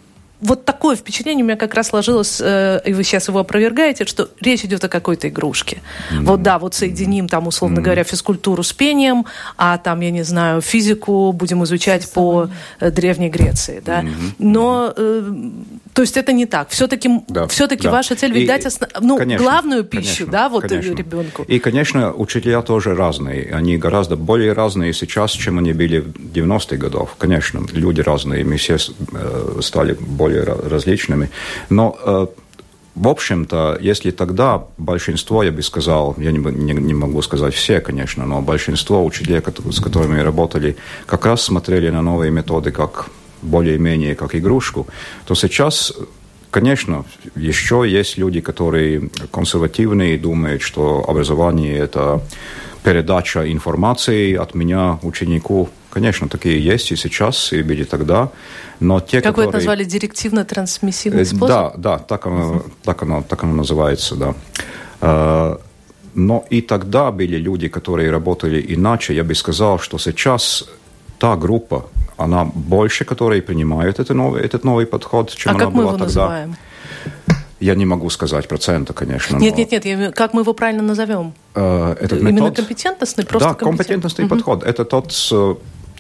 [0.42, 4.28] вот такое впечатление у меня как раз сложилось, э, и вы сейчас его опровергаете, что
[4.40, 5.80] речь идет о какой-то игрушке.
[6.10, 6.24] Mm-hmm.
[6.24, 7.82] Вот да, вот соединим там, условно mm-hmm.
[7.82, 9.24] говоря, физкультуру с пением,
[9.56, 12.50] а там, я не знаю, физику будем изучать по
[12.80, 14.02] э, Древней Греции, да.
[14.02, 14.34] Mm-hmm.
[14.40, 15.32] Но, э,
[15.92, 16.70] то есть это не так.
[16.70, 17.92] Все-таки да, все-таки да.
[17.92, 18.90] ваша цель ведь и, дать основ...
[19.00, 20.94] ну, конечно, главную пищу, конечно, да, вот конечно.
[20.94, 21.42] ребенку.
[21.44, 23.54] И, конечно, учителя тоже разные.
[23.54, 27.14] Они гораздо более разные сейчас, чем они были в 90-х годов.
[27.18, 28.44] Конечно, люди разные.
[28.44, 31.30] Мы все э, стали более более различными.
[31.70, 32.26] Но э,
[32.94, 37.80] в общем-то, если тогда большинство, я бы сказал, я не, не, не могу сказать все,
[37.80, 40.76] конечно, но большинство учителей, с которыми работали,
[41.06, 43.08] как раз смотрели на новые методы как
[43.42, 44.86] более-менее как игрушку,
[45.24, 45.92] то сейчас
[46.52, 52.20] Конечно, еще есть люди, которые консервативные и думают, что образование– это
[52.84, 55.70] передача информации от меня ученику.
[55.90, 58.28] Конечно, такие есть и сейчас, и были тогда.
[58.80, 59.46] Но те, как которые...
[59.46, 61.48] вы это назвали, директивно-трансмиссивный э, способ?
[61.48, 62.70] Да, да, так оно, uh-huh.
[62.82, 64.34] так оно, так оно называется, да.
[65.00, 65.56] Э,
[66.14, 69.14] но и тогда были люди, которые работали иначе.
[69.14, 70.64] Я бы сказал, что сейчас
[71.18, 71.86] та группа,
[72.24, 75.88] она больше, которые принимают этот новый, этот новый подход, чем а она как была мы
[75.88, 76.04] его тогда.
[76.04, 76.56] Называем?
[77.60, 79.36] Я не могу сказать процента, конечно.
[79.36, 79.60] Нет, но...
[79.60, 81.32] нет, нет, как мы его правильно назовем?
[81.54, 82.56] Э, этот Именно метод...
[82.56, 84.34] компетентностный, просто Да, компетентностный угу.
[84.34, 84.64] подход.
[84.64, 85.12] Это тот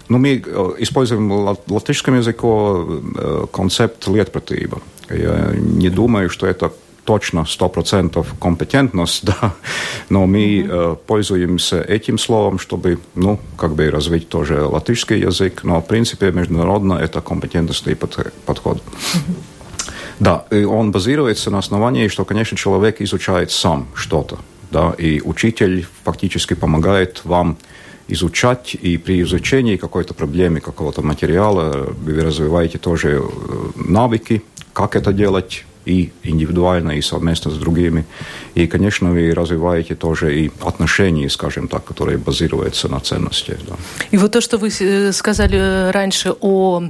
[0.08, 4.80] ну, мы э, используем в латышском языке э, концепт летпратыба.
[5.08, 6.72] Я не думаю, что это
[7.12, 9.52] точно 100% компетентность, да,
[10.08, 10.96] но мы mm-hmm.
[11.06, 16.94] пользуемся этим словом, чтобы, ну, как бы развить тоже латышский язык, но, в принципе, международно
[16.94, 17.96] это компетентностный
[18.46, 18.78] подход.
[18.78, 19.34] Mm-hmm.
[20.20, 24.38] Да, и он базируется на основании, что, конечно, человек изучает сам что-то,
[24.70, 27.56] да, и учитель фактически помогает вам
[28.08, 33.22] изучать, и при изучении какой-то проблемы, какого-то материала вы развиваете тоже э,
[33.74, 38.04] навыки, как это делать, и индивидуально, и совместно с другими.
[38.54, 43.58] И, конечно, вы развиваете тоже и отношения, скажем так, которые базируются на ценности.
[43.66, 43.74] Да.
[44.10, 46.82] И вот то, что вы э, сказали раньше о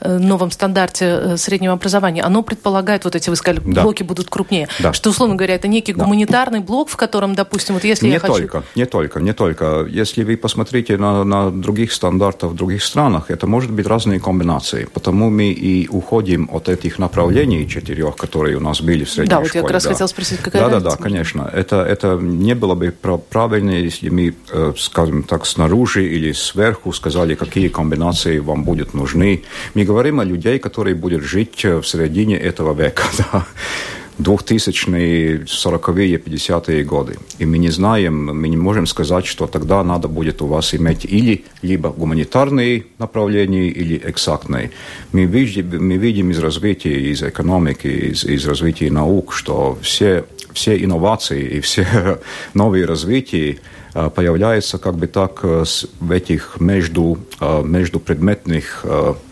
[0.00, 3.82] э, новом стандарте э, среднего образования, оно предполагает, вот эти, вы сказали, да.
[3.82, 4.92] блоки будут крупнее, да.
[4.92, 6.04] что, условно говоря, это некий да.
[6.04, 8.34] гуманитарный блок, в котором, допустим, вот если не я хочу...
[8.34, 9.86] только, Не только, не только.
[9.88, 14.86] Если вы посмотрите на, на других стандартов в других странах, это может быть разные комбинации.
[14.92, 19.28] Потому мы и уходим от этих направлений четырех, которые которые у нас были в средней
[19.28, 19.48] да, школе.
[19.48, 19.90] вот я как раз да.
[19.90, 20.84] хотел спросить, какая Да, разница?
[20.84, 21.50] да, да, конечно.
[21.52, 22.90] Это, это не было бы
[23.30, 29.42] правильно, если мы, э, скажем так, снаружи или сверху сказали, какие комбинации вам будут нужны.
[29.74, 33.46] Мы говорим о людей, которые будут жить в середине этого века, да.
[34.18, 37.16] 2000-е, 40-е, 50-е годы.
[37.38, 41.04] И мы не знаем, мы не можем сказать, что тогда надо будет у вас иметь
[41.04, 44.70] или либо гуманитарные направления, или экзактные.
[45.12, 50.82] Мы видим, мы видим из развития, из экономики, из, из развития наук, что все, все
[50.82, 52.18] инновации и все
[52.54, 53.58] новые развития
[53.92, 57.18] появляются как бы так в этих между,
[57.64, 58.84] между предметных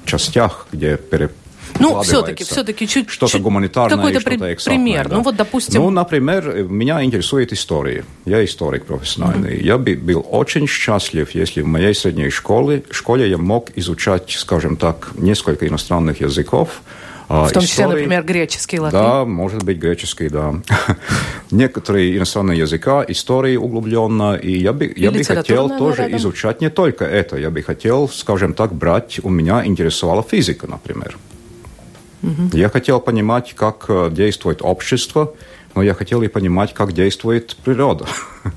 [0.05, 1.31] частях, где пере,
[1.79, 5.09] ну, все-таки, все-таки чуть Что-то гуманитарное, какой-то что-то при- экзактное, пример.
[5.09, 5.17] да.
[5.17, 5.83] Ну, вот, допустим...
[5.83, 8.05] Ну, например, меня интересует история.
[8.25, 9.61] Я историк профессиональный.
[9.63, 14.77] Я бы был очень счастлив, если в моей средней школе, школе я мог изучать, скажем
[14.77, 16.83] так, несколько иностранных языков,
[17.31, 18.99] а, в том числе, истории- например, греческий, латынь.
[18.99, 20.55] Да, может быть, греческий, да.
[21.51, 26.17] Некоторые иностранные языка, истории углубленно, и я бы, я бы хотел тоже рядом.
[26.17, 31.19] изучать не только это, я бы хотел, скажем так, брать, у меня интересовала физика, например.
[32.53, 35.35] Я хотел понимать, как э, действует общество,
[35.75, 38.07] но я хотел и понимать, как действует природа.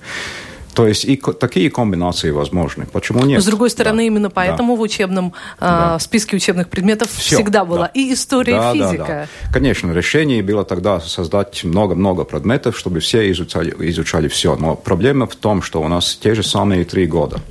[0.73, 2.85] То есть и такие комбинации возможны.
[2.85, 3.41] Почему нет?
[3.43, 4.03] С другой стороны, Да.
[4.03, 4.33] именно Да.
[4.33, 5.95] поэтому в учебном Да.
[5.95, 7.91] а, списке учебных предметов Всё, всегда была да.
[7.93, 9.27] и история, Да, и да, физика.
[9.43, 9.51] да.
[9.53, 14.55] Конечно, решение было тогда создать много-много предметов, чтобы все изучали, изучали все.
[14.55, 17.41] Но проблема в том, что у нас те же самые три года.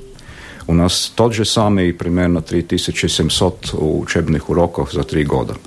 [0.67, 5.57] У нас тот же самый примерно 3700 учебных уроков за три года.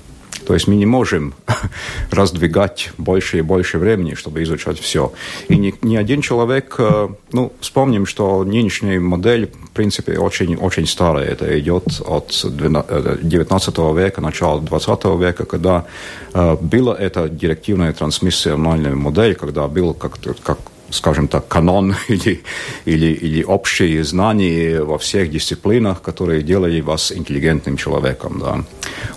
[0.46, 1.34] То есть мы не можем
[2.10, 5.12] раздвигать больше и больше времени, чтобы изучать все.
[5.48, 10.86] И ни, ни один человек, э, ну, вспомним, что нынешняя модель, в принципе, очень, очень
[10.86, 11.26] старая.
[11.26, 15.84] Это идет от 19 века, начала 20 века, когда
[16.32, 20.58] э, была эта директивная трансмиссиональная модель, когда был как, как
[20.94, 22.42] скажем так, канон или,
[22.86, 28.64] или, или общие знания во всех дисциплинах, которые делали вас интеллигентным человеком, да,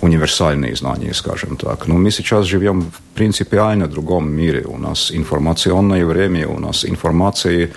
[0.00, 1.86] универсальные знания, скажем так.
[1.86, 4.64] Но мы сейчас живем в принципиально другом мире.
[4.66, 7.70] У нас информационное время, у нас информации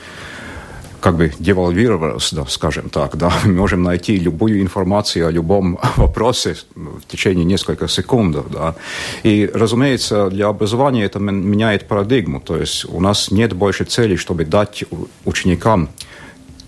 [1.01, 6.55] как бы девальвировалась, да, скажем так, да, мы можем найти любую информацию о любом вопросе
[6.75, 8.75] в течение нескольких секунд, да.
[9.23, 14.15] И, разумеется, для образования это мен- меняет парадигму, то есть у нас нет больше цели,
[14.15, 14.83] чтобы дать
[15.25, 15.89] ученикам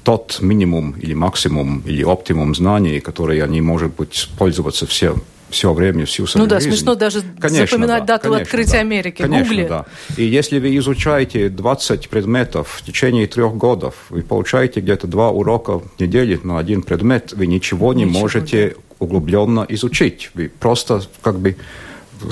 [0.04, 5.16] тот минимум или максимум или оптимум знаний, которые они, может быть, пользоваться все
[5.54, 6.72] все время, всю свою Ну да, жизнь.
[6.72, 9.22] смешно даже запоминать дату открытия Америки.
[9.22, 9.68] Конечно, Гугли.
[9.68, 9.86] да.
[10.18, 15.80] И если вы изучаете 20 предметов в течение трех годов, вы получаете где-то два урока
[15.80, 20.32] в неделю на один предмет, вы ничего не Ничего, можете углубленно изучить.
[20.34, 21.56] Вы просто как бы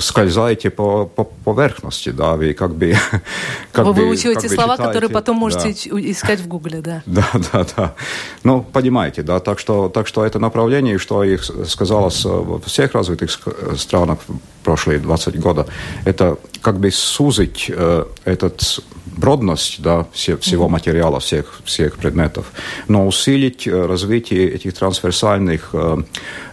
[0.00, 2.94] скользаете по, по поверхности, да, вы как бы...
[3.72, 4.92] Как Вы бы- выучиваете как бы слова, читаете.
[4.92, 6.00] которые потом можете Да.
[6.10, 7.02] искать в Гугле, да.
[7.06, 7.94] Да, да, да.
[8.44, 12.92] Ну, понимаете, да, так что, так что это направление, что их сказалось э, во всех
[12.94, 13.30] развитых
[13.76, 14.18] странах
[14.62, 15.66] прошлые 20 года,
[16.04, 22.52] это как бы сузить э, этот бродность да, все- всего материала, всех, всех предметов,
[22.88, 25.96] но усилить э, развитие этих трансверсальных э,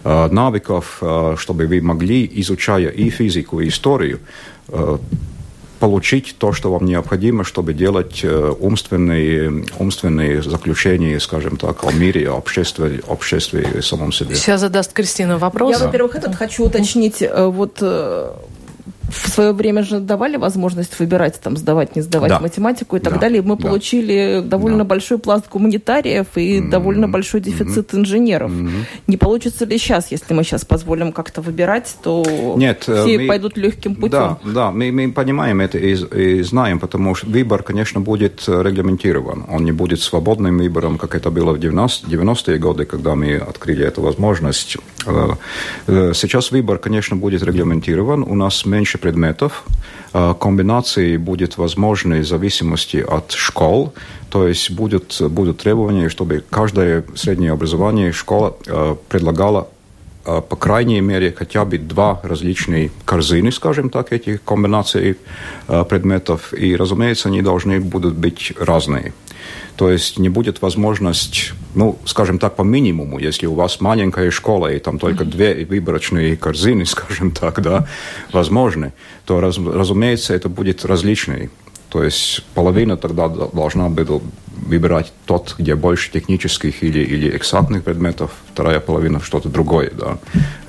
[0.04, 4.18] э, навыков, э, чтобы вы могли, изучая и физику, и историю,
[4.68, 4.98] э,
[5.78, 12.28] получить то, что вам необходимо, чтобы делать э, умственные, умственные заключения, скажем так, о мире,
[12.28, 14.34] о обществе, обществе и самом себе.
[14.34, 15.78] Сейчас задаст Кристина вопрос.
[15.78, 17.22] Я, во-первых, этот хочу уточнить.
[17.22, 18.32] э, Вот э,
[19.10, 22.40] в свое время же давали возможность выбирать, там, сдавать, не сдавать Да.
[22.40, 23.18] математику и так Да.
[23.20, 23.42] далее.
[23.42, 23.68] Мы Да.
[23.68, 24.84] получили довольно Да.
[24.84, 28.52] большой пласт гуманитариев и довольно большой дефицит инженеров.
[29.06, 32.24] Не получится ли сейчас, если мы сейчас позволим как-то выбирать, то
[32.56, 34.10] Нет, э, все мы- пойдут легким путем?
[34.10, 38.62] Да, да мы, мы понимаем это и, и знаем, потому что выбор, конечно, будет э,
[38.62, 39.44] регламентирован.
[39.48, 43.84] Он не будет свободным выбором, как это было в 90, 90-е годы, когда мы открыли
[43.86, 44.76] эту возможность.
[45.06, 45.34] Э,
[46.14, 48.22] Сейчас выбор, конечно, будет регламентирован.
[48.22, 49.64] У нас меньше предметов.
[50.12, 53.92] Э, Комбинации будет возможны в зависимости от школ.
[54.30, 59.68] То есть будут, будут требования, чтобы каждое среднее образование школа э, предлагала
[60.26, 65.16] э, по крайней мере, хотя бы два различные корзины, скажем так, этих комбинаций
[65.66, 66.52] предметов.
[66.52, 69.12] И, разумеется, они должны будут быть разные.
[69.80, 74.66] То есть не будет возможность, ну, скажем так, по минимуму, если у вас маленькая школа,
[74.66, 77.86] и там только две выборочные корзины, скажем так, да,
[78.30, 78.92] возможны,
[79.24, 81.48] то, раз- разумеется, это будет различный
[81.88, 84.08] То есть половина тогда должна быть
[84.66, 90.18] выбирать тот, где больше технических или, или экзактных предметов, вторая половина что-то другое, да,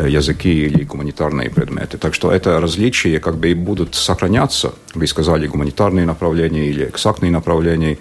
[0.07, 1.97] языки или гуманитарные предметы.
[1.97, 4.71] Так что это различия как бы и будут сохраняться.
[4.95, 7.97] Вы сказали гуманитарные направления или экзактные направления.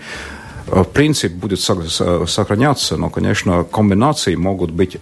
[0.70, 4.98] Э, принцип будет сохраняться, но, конечно, комбинации могут быть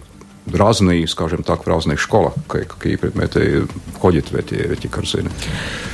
[0.55, 5.29] разные, скажем так, в разных школах, какие предметы входят в эти, эти корзины.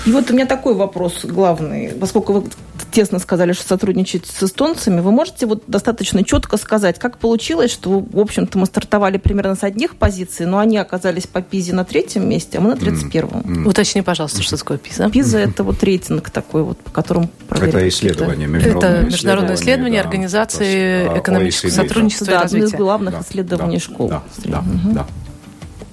[0.05, 1.89] И вот у меня такой вопрос главный.
[1.89, 2.43] Поскольку вы
[2.91, 7.99] тесно сказали, что сотрудничаете с эстонцами, вы можете вот достаточно четко сказать, как получилось, что,
[7.99, 12.27] в общем-то, мы стартовали примерно с одних позиций, но они оказались по ПИЗе на третьем
[12.29, 13.41] месте, а мы на 31-м.
[13.41, 13.63] Mm.
[13.63, 13.69] Mm.
[13.69, 15.09] Уточни, пожалуйста, что такое ПИЗа.
[15.09, 17.75] ПИЗа– это вот рейтинг такой вот, по которому проверяют.
[17.75, 22.65] Это исследование, международное Это международное исследование да, Организации экономического сотрудничества да, и развития.
[22.65, 24.09] одно из главных да, исследований да, школ.
[24.09, 24.93] Да, да, угу.
[24.93, 25.05] да.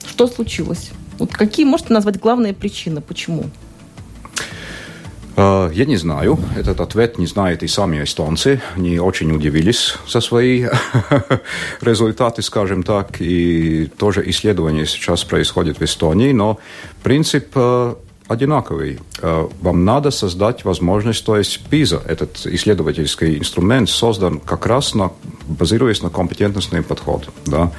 [0.06, 0.90] Что случилось?
[1.18, 3.44] Вот какие можете назвать главные причины, почему?
[5.36, 6.38] Э, я не знаю.
[6.56, 8.60] Этот ответ не знают и сами эстонцы.
[8.76, 10.66] Они очень удивились за свои
[11.80, 13.20] результаты, скажем так.
[13.20, 16.32] И тоже исследование сейчас происходит в Эстонии.
[16.32, 16.58] Но
[17.02, 17.94] принцип э,
[18.28, 18.98] одинаковый.
[19.20, 25.10] Э, вам надо создать возможность, то есть ПИЗа, этот исследовательский инструмент, создан как раз на,
[25.46, 27.28] базируясь на компетентностный подход.
[27.46, 27.72] Да?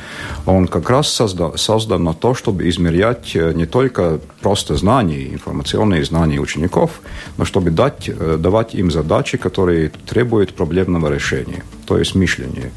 [0.46, 6.04] Он как раз создан, создан на то, чтобы измерять э, не только просто знания, информационные
[6.04, 7.02] знания учеников,
[7.38, 12.72] но чтобы дать, э, давать им задачи, которые требуют проблемного решения, то есть мышления.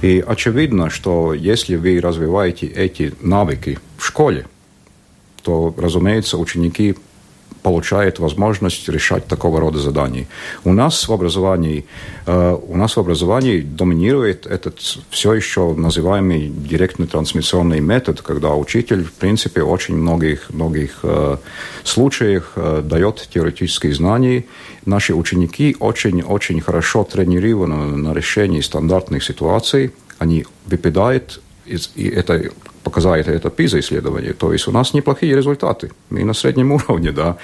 [0.00, 4.46] И очевидно, что если вы развиваете эти навыки в школе,
[5.42, 6.96] то, разумеется, ученики
[7.62, 10.26] получает возможность решать такого рода задания.
[10.64, 11.84] У нас в образовании,
[12.26, 14.80] у нас в образовании доминирует этот
[15.10, 21.36] все еще называемый директный трансмиссионный метод, когда учитель, в принципе, очень многих, многих э,
[21.84, 24.44] случаях э, дает теоретические знания.
[24.84, 29.92] Наши ученики очень-очень хорошо тренированы на решении стандартных ситуаций.
[30.18, 31.40] Они выпадают
[31.94, 32.50] и это
[32.82, 35.90] показает это ПИЗа-исследование, то есть у нас неплохие результаты.
[36.10, 37.36] Мы на среднем уровне, да.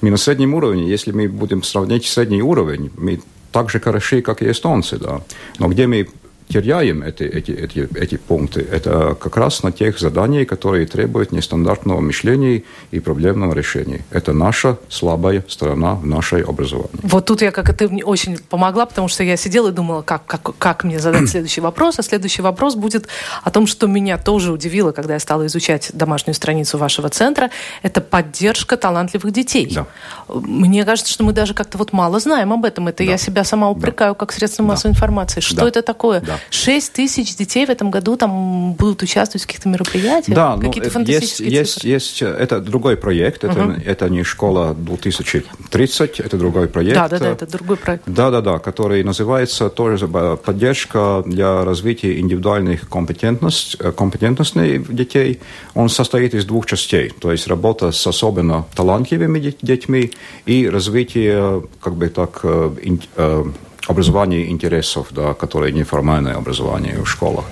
[0.00, 3.20] Мы на среднем уровне, если мы будем сравнить средний уровень, мы
[3.52, 5.20] так же хороши, как и эстонцы, да.
[5.58, 6.08] Но где мы
[6.48, 12.00] теряем эти, эти, эти, эти пункты, это как раз на тех заданиях, которые требуют нестандартного
[12.00, 14.04] мышления и проблемного решения.
[14.10, 17.00] Это наша слабая сторона в нашей образовании.
[17.02, 20.24] Вот тут я, как ты, мне очень помогла, потому что я сидела и думала, как,
[20.26, 21.98] как, как мне задать следующий вопрос.
[21.98, 23.08] А следующий вопрос будет
[23.42, 27.50] о том, что меня тоже удивило, когда я стала изучать домашнюю страницу вашего центра.
[27.82, 29.72] Это поддержка талантливых детей.
[29.74, 29.86] Да.
[30.28, 32.88] Мне кажется, что мы даже как-то вот мало знаем об этом.
[32.88, 33.10] Это да.
[33.10, 34.18] я себя сама упрекаю да.
[34.18, 34.96] как средство массовой да.
[34.96, 35.40] информации.
[35.40, 35.68] Что да.
[35.68, 36.20] это такое?
[36.20, 36.35] Да.
[36.50, 40.34] 6 тысяч детей в этом году там будут участвовать в каких-то мероприятиях?
[40.34, 41.88] Да, ну, какие-то фантастические есть, цифры.
[41.88, 43.84] есть, есть, это другой проект, это, uh-huh.
[43.84, 46.94] это не школа 2030, это другой проект.
[46.94, 48.04] Да, да, да, это другой проект.
[48.06, 55.40] Да, да, да, который называется тоже поддержка для развития индивидуальных компетентность, э, компетентностей детей.
[55.74, 60.12] Он состоит из двух частей, то есть работа с особенно талантливыми детьми
[60.46, 62.70] и развитие, как бы так, э,
[63.16, 63.44] э,
[63.86, 67.44] образование интересов, да, которое неформальное образование в школах.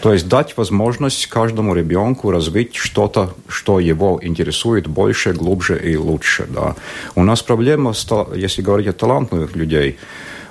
[0.00, 6.46] То есть дать возможность каждому ребенку развить что-то, что его интересует больше, глубже и лучше.
[6.48, 6.74] Да.
[7.14, 7.92] У нас проблема,
[8.34, 9.98] если говорить о талантливых людей,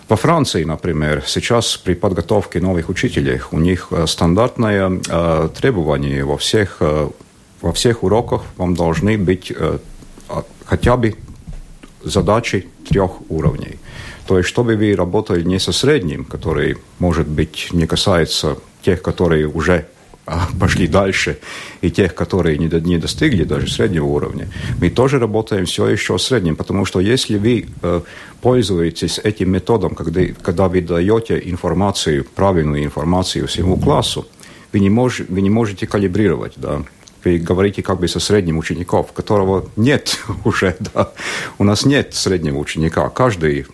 [0.10, 6.36] во Франции, например, сейчас при подготовке новых учителей у них э, стандартное э, требование во
[6.36, 7.10] всех, э,
[7.62, 9.78] во всех уроках вам должны быть э,
[10.66, 11.16] хотя бы
[12.04, 13.78] задачи трех уровней.
[14.30, 19.48] То есть, чтобы вы работали не со средним, который, может быть, не касается тех, которые
[19.48, 19.88] уже
[20.28, 21.40] а, пошли дальше,
[21.82, 24.48] и тех, которые не, не достигли даже среднего уровня,
[24.80, 28.02] мы тоже работаем все еще средним, потому что если вы э,
[28.42, 34.28] пользуетесь этим методом, когда, когда вы даете информацию, правильную информацию всему классу,
[34.72, 36.84] вы не, мож, вы не можете калибрировать, да,
[37.24, 41.14] вы говорите как бы со средним учеников, которого нет уже, да.
[41.58, 43.10] У нас нет среднего ученика.
[43.10, 43.66] Каждый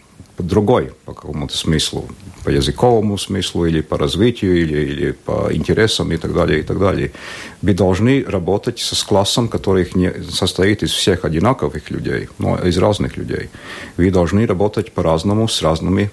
[0.43, 2.07] другой по какому-то смыслу,
[2.43, 6.79] по языковому смыслу или по развитию, или, или по интересам и так далее, и так
[6.79, 7.11] далее.
[7.61, 13.17] Вы должны работать с классом, который не состоит из всех одинаковых людей, но из разных
[13.17, 13.49] людей.
[13.97, 16.11] Вы должны работать по-разному с разными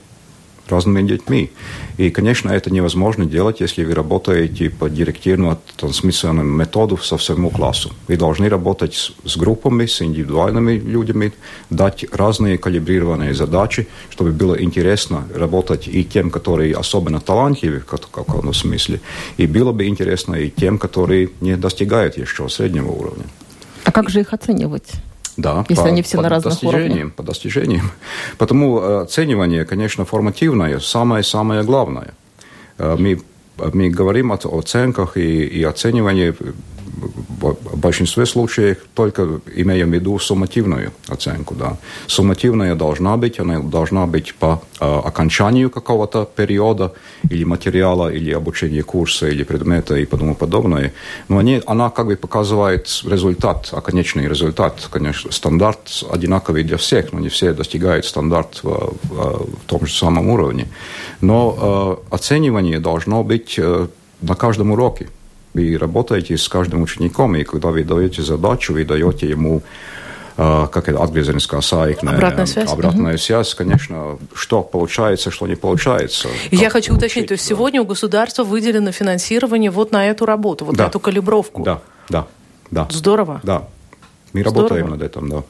[0.72, 1.50] разными детьми.
[1.98, 7.92] И, конечно, это невозможно делать, если вы работаете по директивно-трансмиссионному методу со всему классу.
[8.08, 11.32] Вы должны работать с, с группами, с индивидуальными людьми,
[11.70, 18.52] дать разные калибрированные задачи, чтобы было интересно работать и тем, которые особенно талантливы в каком-то
[18.52, 19.00] смысле,
[19.36, 23.24] и было бы интересно и тем, которые не достигают еще среднего уровня.
[23.84, 24.90] А как же их оценивать?
[25.36, 27.14] Да, если по, они все по на разных достижениям, уровнях.
[27.14, 27.90] По достижениям.
[28.38, 32.14] Потому э, оценивание, конечно, формативное, самое-самое главное.
[32.78, 33.20] Э, мы,
[33.72, 36.34] мы говорим о оценках и, и оценивании
[37.02, 41.54] в большинстве случаев только имеем в виду суммативную оценку.
[41.54, 41.76] Да.
[42.06, 46.92] Суммативная должна быть, она должна быть по э, окончанию какого-то периода
[47.30, 50.92] или материала, или обучения курса, или предмета и тому подобное.
[51.28, 54.88] Но они, она как бы показывает результат, а конечный результат.
[54.90, 59.92] Конечно, стандарт одинаковый для всех, но не все достигают стандарт в, в, в том же
[59.92, 60.68] самом уровне.
[61.20, 63.88] Но э, оценивание должно быть э,
[64.20, 65.08] на каждом уроке
[65.54, 69.62] вы работаете с каждым учеником, и когда вы даете задачу, вы даете ему
[70.34, 72.14] как это отгрызенская сайкная.
[72.14, 72.72] Обратная связь.
[72.72, 73.18] Обратная угу.
[73.18, 76.28] связь, конечно, что получается, что не получается.
[76.50, 77.54] Я хочу учить, уточнить, то есть да.
[77.54, 80.84] сегодня у государства выделено финансирование вот на эту работу, вот да.
[80.84, 81.62] на эту калибровку.
[81.62, 82.26] Да, да,
[82.70, 82.88] да.
[82.90, 83.40] Здорово.
[83.42, 83.68] Да.
[84.32, 84.62] Мы Здорово.
[84.62, 85.42] работаем над этим, да.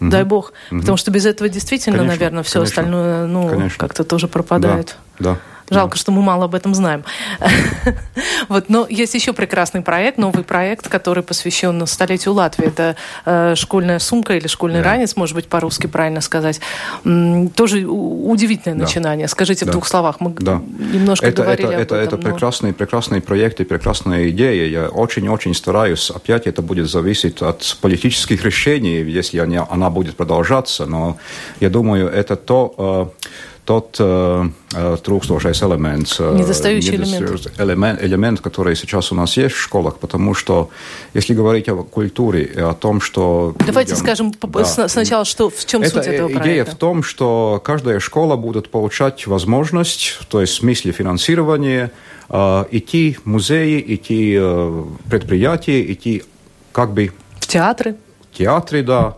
[0.00, 0.54] Дай бог.
[0.70, 0.80] Угу.
[0.80, 4.96] Потому что без этого действительно, конечно, наверное, все конечно, остальное ну, как-то тоже пропадает.
[5.18, 5.38] Да, да.
[5.72, 7.04] Жалко, что мы мало об этом знаем.
[8.48, 12.66] вот, но есть еще прекрасный проект, новый проект, который посвящен столетию Латвии.
[12.66, 14.90] Это э, школьная сумка или школьный да.
[14.90, 16.60] ранец, может быть, по-русски правильно сказать.
[17.04, 18.84] М, тоже удивительное да.
[18.84, 19.28] начинание.
[19.28, 19.70] Скажите да.
[19.70, 20.20] в двух словах.
[20.20, 20.62] Мы да.
[20.78, 22.18] немножко это, говорили это, об это, этом.
[22.18, 22.32] Это но...
[22.32, 24.66] прекрасный, прекрасный проект и прекрасная идея.
[24.66, 26.10] Я очень-очень стараюсь.
[26.10, 30.86] Опять это будет зависеть от политических решений, если она будет продолжаться.
[30.86, 31.18] Но
[31.60, 33.14] я думаю, это то...
[33.18, 33.26] Э,
[33.64, 37.52] тот э, трūkstošais элемент, недостающий элемент.
[37.58, 40.70] элемент, элемент, который сейчас у нас есть в школах, потому что
[41.14, 43.54] если говорить о культуре и о том, что...
[43.64, 46.72] Давайте людям, скажем да, сначала, что, в чем это суть этого идея проекта.
[46.72, 51.92] в том, что каждая школа будет получать возможность, то есть в смысле финансирования,
[52.28, 56.24] э, идти в музеи, идти э, предприятия, идти
[56.72, 57.12] как бы...
[57.38, 57.96] В театры.
[58.32, 59.16] В театры, да.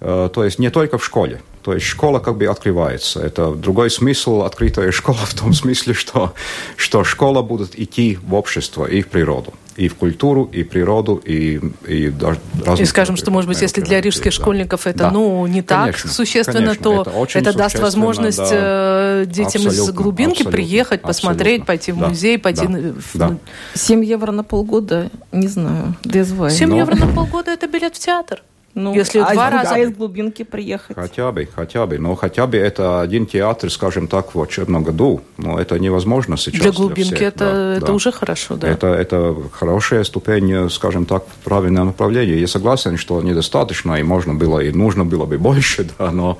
[0.00, 1.42] Э, то есть не только в школе.
[1.62, 3.20] То есть школа как бы открывается.
[3.20, 6.34] Это другой смысл открытая школа в том смысле, что,
[6.76, 9.54] что школа будет идти в общество и в природу.
[9.76, 12.38] И в культуру, и в природу, и, и даже
[12.82, 14.30] И скажем, что, может быть, если для рижских да.
[14.32, 15.10] школьников это, да.
[15.10, 19.22] ну, не так конечно, существенно, конечно, то это, это даст возможность да.
[19.22, 22.66] Э, детям абсолютно, из глубинки абсолютно, приехать, посмотреть, пойти в да, музей, пойти...
[22.66, 23.18] Да, в...
[23.18, 23.36] да.
[23.74, 26.50] 7 евро на полгода, не знаю, дезвай.
[26.50, 26.76] 7 Но...
[26.76, 28.42] евро на полгода– это билет в театр.
[28.74, 30.96] Ну, Если а два раза из глубинки приехать.
[30.96, 31.98] Хотя бы, хотя бы.
[31.98, 35.20] Но хотя бы это один театр, скажем так, в учебном году.
[35.36, 36.62] Но это невозможно сейчас.
[36.62, 37.28] Для глубинки для всех.
[37.28, 37.92] это, да, это да.
[37.92, 38.68] уже хорошо, да.
[38.68, 42.40] Это, это хорошая ступень, скажем так, в правильное направление.
[42.40, 46.38] Я согласен, что недостаточно, и можно было, и нужно было бы больше, да, но,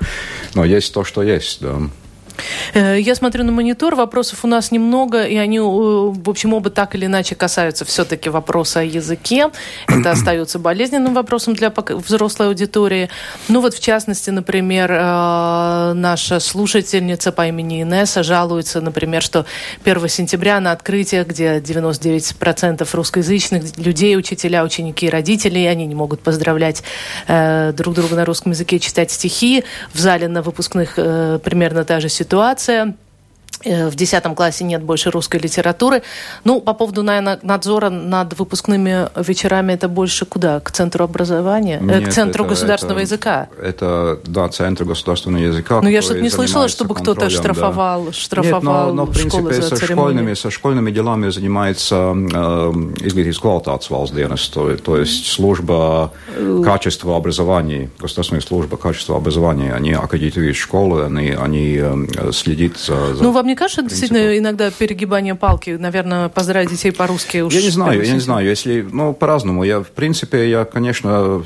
[0.55, 1.81] но есть то, что есть, да.
[2.73, 6.95] Э, я смотрю на монитор, вопросов у нас немного, и они, в общем, оба так
[6.95, 9.49] или иначе касаются все-таки вопроса о языке.
[9.87, 13.09] Это остается болезненным вопросом для взрослой аудитории.
[13.47, 19.45] Ну вот, в частности, например, э, наша слушательница по имени Инесса жалуется, например, что
[19.83, 26.21] 1 сентября на открытие, где 99% русскоязычных людей, учителя, ученики и родители, они не могут
[26.21, 26.83] поздравлять
[27.27, 29.63] э, друг друга на русском языке, читать стихи.
[29.93, 32.95] В зале на выпускных примерно та же ситуация ситуация.
[33.65, 36.03] Э, в 10 классе нет больше русской литературы.
[36.43, 40.59] Ну, по поводу, наверное, надзора над выпускными вечерами, это больше куда?
[40.59, 41.79] К центру образования?
[41.81, 43.47] Э, нет, к центру это, государственного это, языка?
[43.61, 45.81] Это, да, центр государственного языка.
[45.81, 48.11] Но я что-то не слышала, чтобы кто-то штрафовал, да.
[48.11, 53.89] штрафовал нет, но, но, в принципе, со школьными, со школьными делами занимается э, изглядības kvalitātes
[53.89, 56.11] valsts dienas, то, то есть служба
[56.63, 59.73] качества образования, государственная служба качества образования.
[59.73, 64.71] Они аккредитируют школы, они, они э, следят за, за ну, вам не кажется, действительно иногда
[64.71, 65.71] перегибание палки?
[65.71, 67.53] Наверное, поздравить детей по-русски уж...
[67.53, 68.47] Я не знаю, я не знаю.
[68.47, 69.63] Если, ну, по-разному.
[69.63, 71.43] Я, в принципе, я, конечно,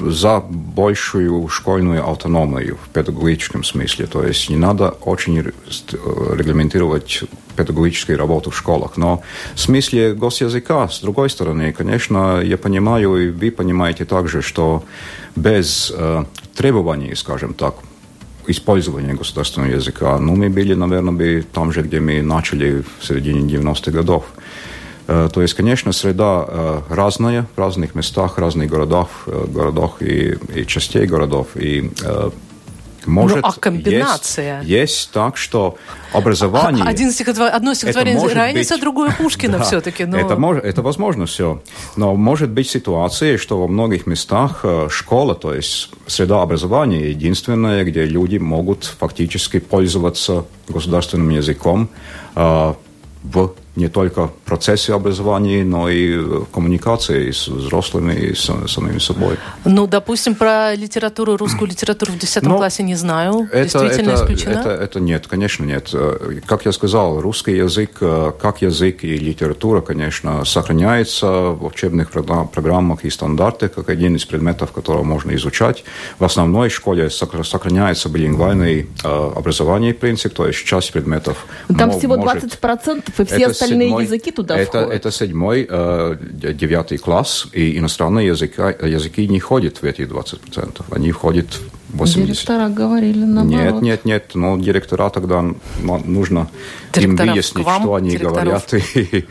[0.00, 4.06] за большую школьную автономию в педагогическом смысле.
[4.06, 7.24] То есть не надо очень регламентировать
[7.56, 8.96] педагогическую работу в школах.
[8.96, 9.22] Но
[9.54, 14.84] в смысле госязыка, с другой стороны, конечно, я понимаю, и вы понимаете также, что
[15.34, 16.24] без э,
[16.54, 17.74] требований, скажем так,
[18.46, 20.18] использования государственного языка.
[20.18, 24.24] Ну, мы были, наверное, бы там же, где мы начали в середине 90-х годов.
[25.08, 30.36] Э, то есть, конечно, среда э, разная в разных местах, разных городах, э, городах и,
[30.54, 31.48] и частей городов.
[31.56, 31.90] И
[33.06, 34.60] может, ну, а комбинация?
[34.60, 35.76] Есть, есть так, что
[36.12, 36.84] образование...
[36.84, 37.50] Один стихотвор...
[37.52, 38.80] Одно стихотворение быть...
[38.80, 40.04] другое Пушкина да, все-таки.
[40.04, 40.18] Но...
[40.18, 40.58] Это, мож...
[40.58, 41.62] это возможно все.
[41.96, 48.04] Но может быть ситуация, что во многих местах школа, то есть среда образования, единственная, где
[48.04, 51.88] люди могут фактически пользоваться государственным языком
[52.34, 52.74] э,
[53.22, 58.98] в не только в процессе образования, но и в коммуникации с взрослыми и с самими
[58.98, 59.36] собой.
[59.64, 63.48] Ну, допустим, про литературу, русскую литературу в 10 Но классе не знаю.
[63.50, 64.52] Это, Действительно это, исключено?
[64.52, 65.94] Это, это нет, конечно, нет.
[66.46, 73.10] Как я сказал, русский язык, как язык и литература, конечно, сохраняется в учебных программах и
[73.10, 75.84] стандартах, как один из предметов, которые можно изучать.
[76.18, 81.46] В основной школе сохраняется билингвальный образование принцип, то есть часть предметов.
[81.78, 84.90] Там всего 20% и все остальные седьмой, языки туда это, входят?
[84.90, 86.16] Это седьмой, э,
[86.54, 90.84] девятый класс, и иностранные языки, языки не ходят в эти 20%.
[90.90, 91.46] Они входят
[91.88, 92.26] в 80%.
[92.26, 93.82] Директора говорили наоборот.
[93.82, 94.30] Нет, нет, нет.
[94.34, 95.44] Но директора тогда
[95.82, 96.48] нужно
[96.98, 98.66] им выяснить, что они директоров.
[98.66, 99.26] говорят, и,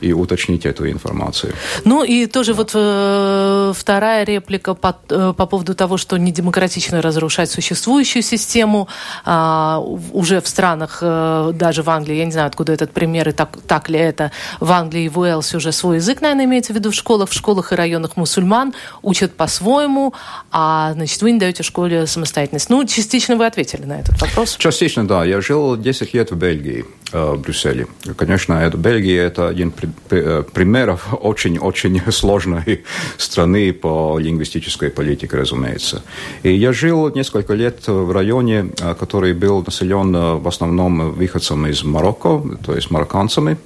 [0.00, 1.52] и уточнить эту информацию.
[1.84, 7.50] Ну и тоже вот э, вторая реплика по, э, по поводу того, что недемократично разрушать
[7.50, 8.88] существующую систему.
[9.26, 9.78] Э,
[10.12, 13.58] уже в странах, э, даже в Англии, я не знаю, откуда этот пример, и так,
[13.66, 16.90] так ли это, в Англии и в Уэлсе уже свой язык, наверное, имеется в виду
[16.90, 20.14] в школах, в школах и районах мусульман учат по-своему,
[20.50, 22.70] а, значит, вы не даете школе самостоятельность.
[22.70, 24.56] Ну, частично вы ответили на этот вопрос.
[24.58, 25.24] Частично, да.
[25.24, 26.84] Я жил 10 лет в Бельгии.
[27.16, 27.86] Э, Брюсселе.
[28.16, 29.72] Конечно, это Бельгия– это один
[30.10, 32.82] э, примеров очень-очень сложной
[33.18, 36.02] страны по лингвистической политике, разумеется.
[36.42, 41.84] И я жил несколько лет в районе, э, который был населен в основном выходцами из
[41.84, 43.58] Марокко, то есть марокканцами,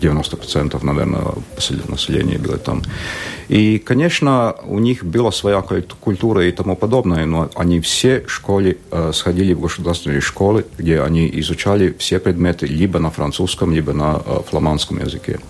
[0.00, 1.22] 90%, наверное,
[1.88, 2.82] населения было там.
[3.48, 5.62] И, конечно, у них была своя
[6.00, 11.00] культура и тому подобное, но они все в школе э, сходили в государственные школы, где
[11.00, 15.40] они изучали все предметы либо на французском, либо на э, фламандском языке.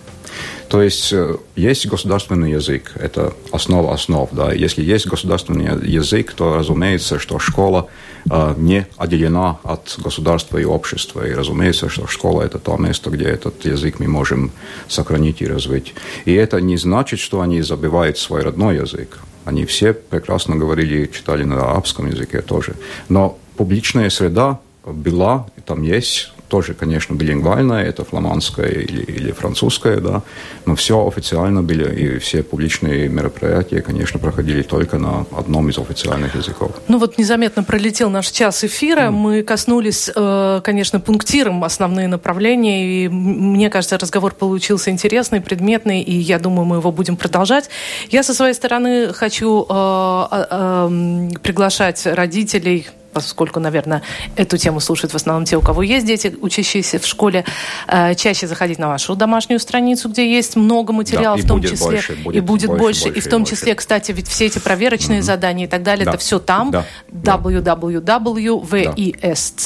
[0.68, 4.28] То есть э, есть государственный язык, это основа основ.
[4.32, 4.52] Да.
[4.52, 7.88] Если есть государственный язык, то разумеется, что школа
[8.30, 11.26] э, не отделена от государства и общества.
[11.26, 14.50] И разумеется, что школа– это то место, где этот язык мы можем
[14.88, 15.94] сохранить и развить.
[16.26, 19.18] И это не значит, что они забывают свой родной язык.
[19.44, 22.74] Они все прекрасно говорили и читали на арабском языке тоже.
[23.08, 30.22] Но публичная среда была, там есть тоже, конечно, билингвальная, это фламандская или, или французская, да,
[30.66, 36.34] но все официально были, и все публичные мероприятия, конечно, проходили только на одном из официальных
[36.34, 36.72] языков.
[36.88, 39.10] Ну вот незаметно пролетел наш час эфира, mm.
[39.10, 46.14] мы коснулись, э, конечно, пунктиром основные направления, и мне кажется, разговор получился интересный, предметный, и
[46.14, 47.68] я думаю, мы его будем продолжать.
[48.10, 54.02] Я со своей стороны хочу э, э, э, приглашать родителей, поскольку, наверное,
[54.36, 57.44] эту тему слушают в основном те, у кого есть дети, учащиеся в школе,
[57.86, 61.86] э, чаще заходить на вашу домашнюю страницу, где есть много материалов, да, в том числе.
[61.86, 64.58] Больше, будет и будет больше, больше, больше и в том числе, кстати, ведь все эти
[64.58, 65.22] проверочные mm-hmm.
[65.22, 66.12] задания и так далее, да.
[66.12, 66.70] это все там.
[66.70, 66.84] Да.
[67.10, 68.02] www.visc,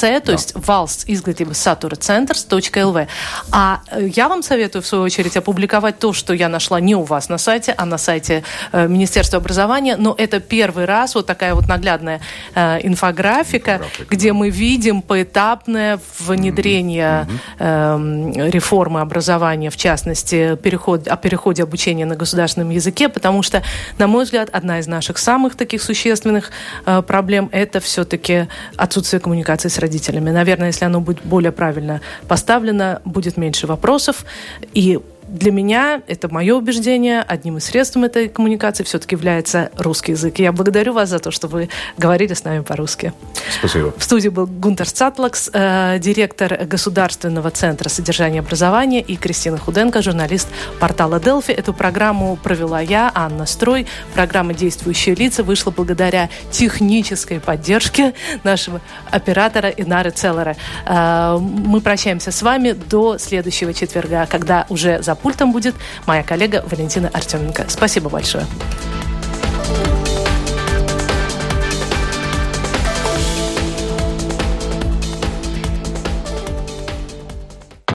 [0.01, 0.19] да.
[0.19, 3.07] то есть valsts изглядības satura centers.lv.
[3.51, 7.03] А э, я вам советую, в свою очередь, опубликовать то, что я нашла не у
[7.03, 11.55] вас на сайте, а на сайте э, Министерства образования, но это первый раз вот такая
[11.55, 12.21] вот наглядная
[12.55, 17.27] инфография, графика, где мы видим поэтапное внедрение
[17.59, 18.45] mm-hmm.
[18.47, 23.63] э, реформы образования, в частности, переход, о переходе обучения на государственном языке, потому что,
[23.97, 26.51] на мой взгляд, одна из наших самых таких существенных
[26.85, 30.29] э, проблем– это все-таки отсутствие коммуникации с родителями.
[30.29, 34.25] Наверное, если оно будет более правильно поставлено, будет меньше вопросов,
[34.73, 34.99] и
[35.33, 40.39] для меня, это мое убеждение, одним из средств этой коммуникации все-таки является русский язык.
[40.39, 43.13] И я благодарю вас за то, что вы говорили с нами по-русски.
[43.57, 43.93] Спасибо.
[43.97, 50.47] В студии был Гунтер Цатлакс, э, директор Государственного центра содержания образования, и Кристина Худенко, журналист
[50.79, 51.51] портала Делфи.
[51.51, 53.87] Эту программу провела я, Анна Строй.
[54.13, 58.13] Программа «Действующие лица» вышла благодаря технической поддержке
[58.43, 60.55] нашего оператора Инары Целлера.
[60.85, 65.73] Э, мы прощаемся с вами до следующего четверга, когда уже за пультом будет
[66.05, 67.65] моя коллега Валентина Артеменко.
[67.69, 68.45] Спасибо большое.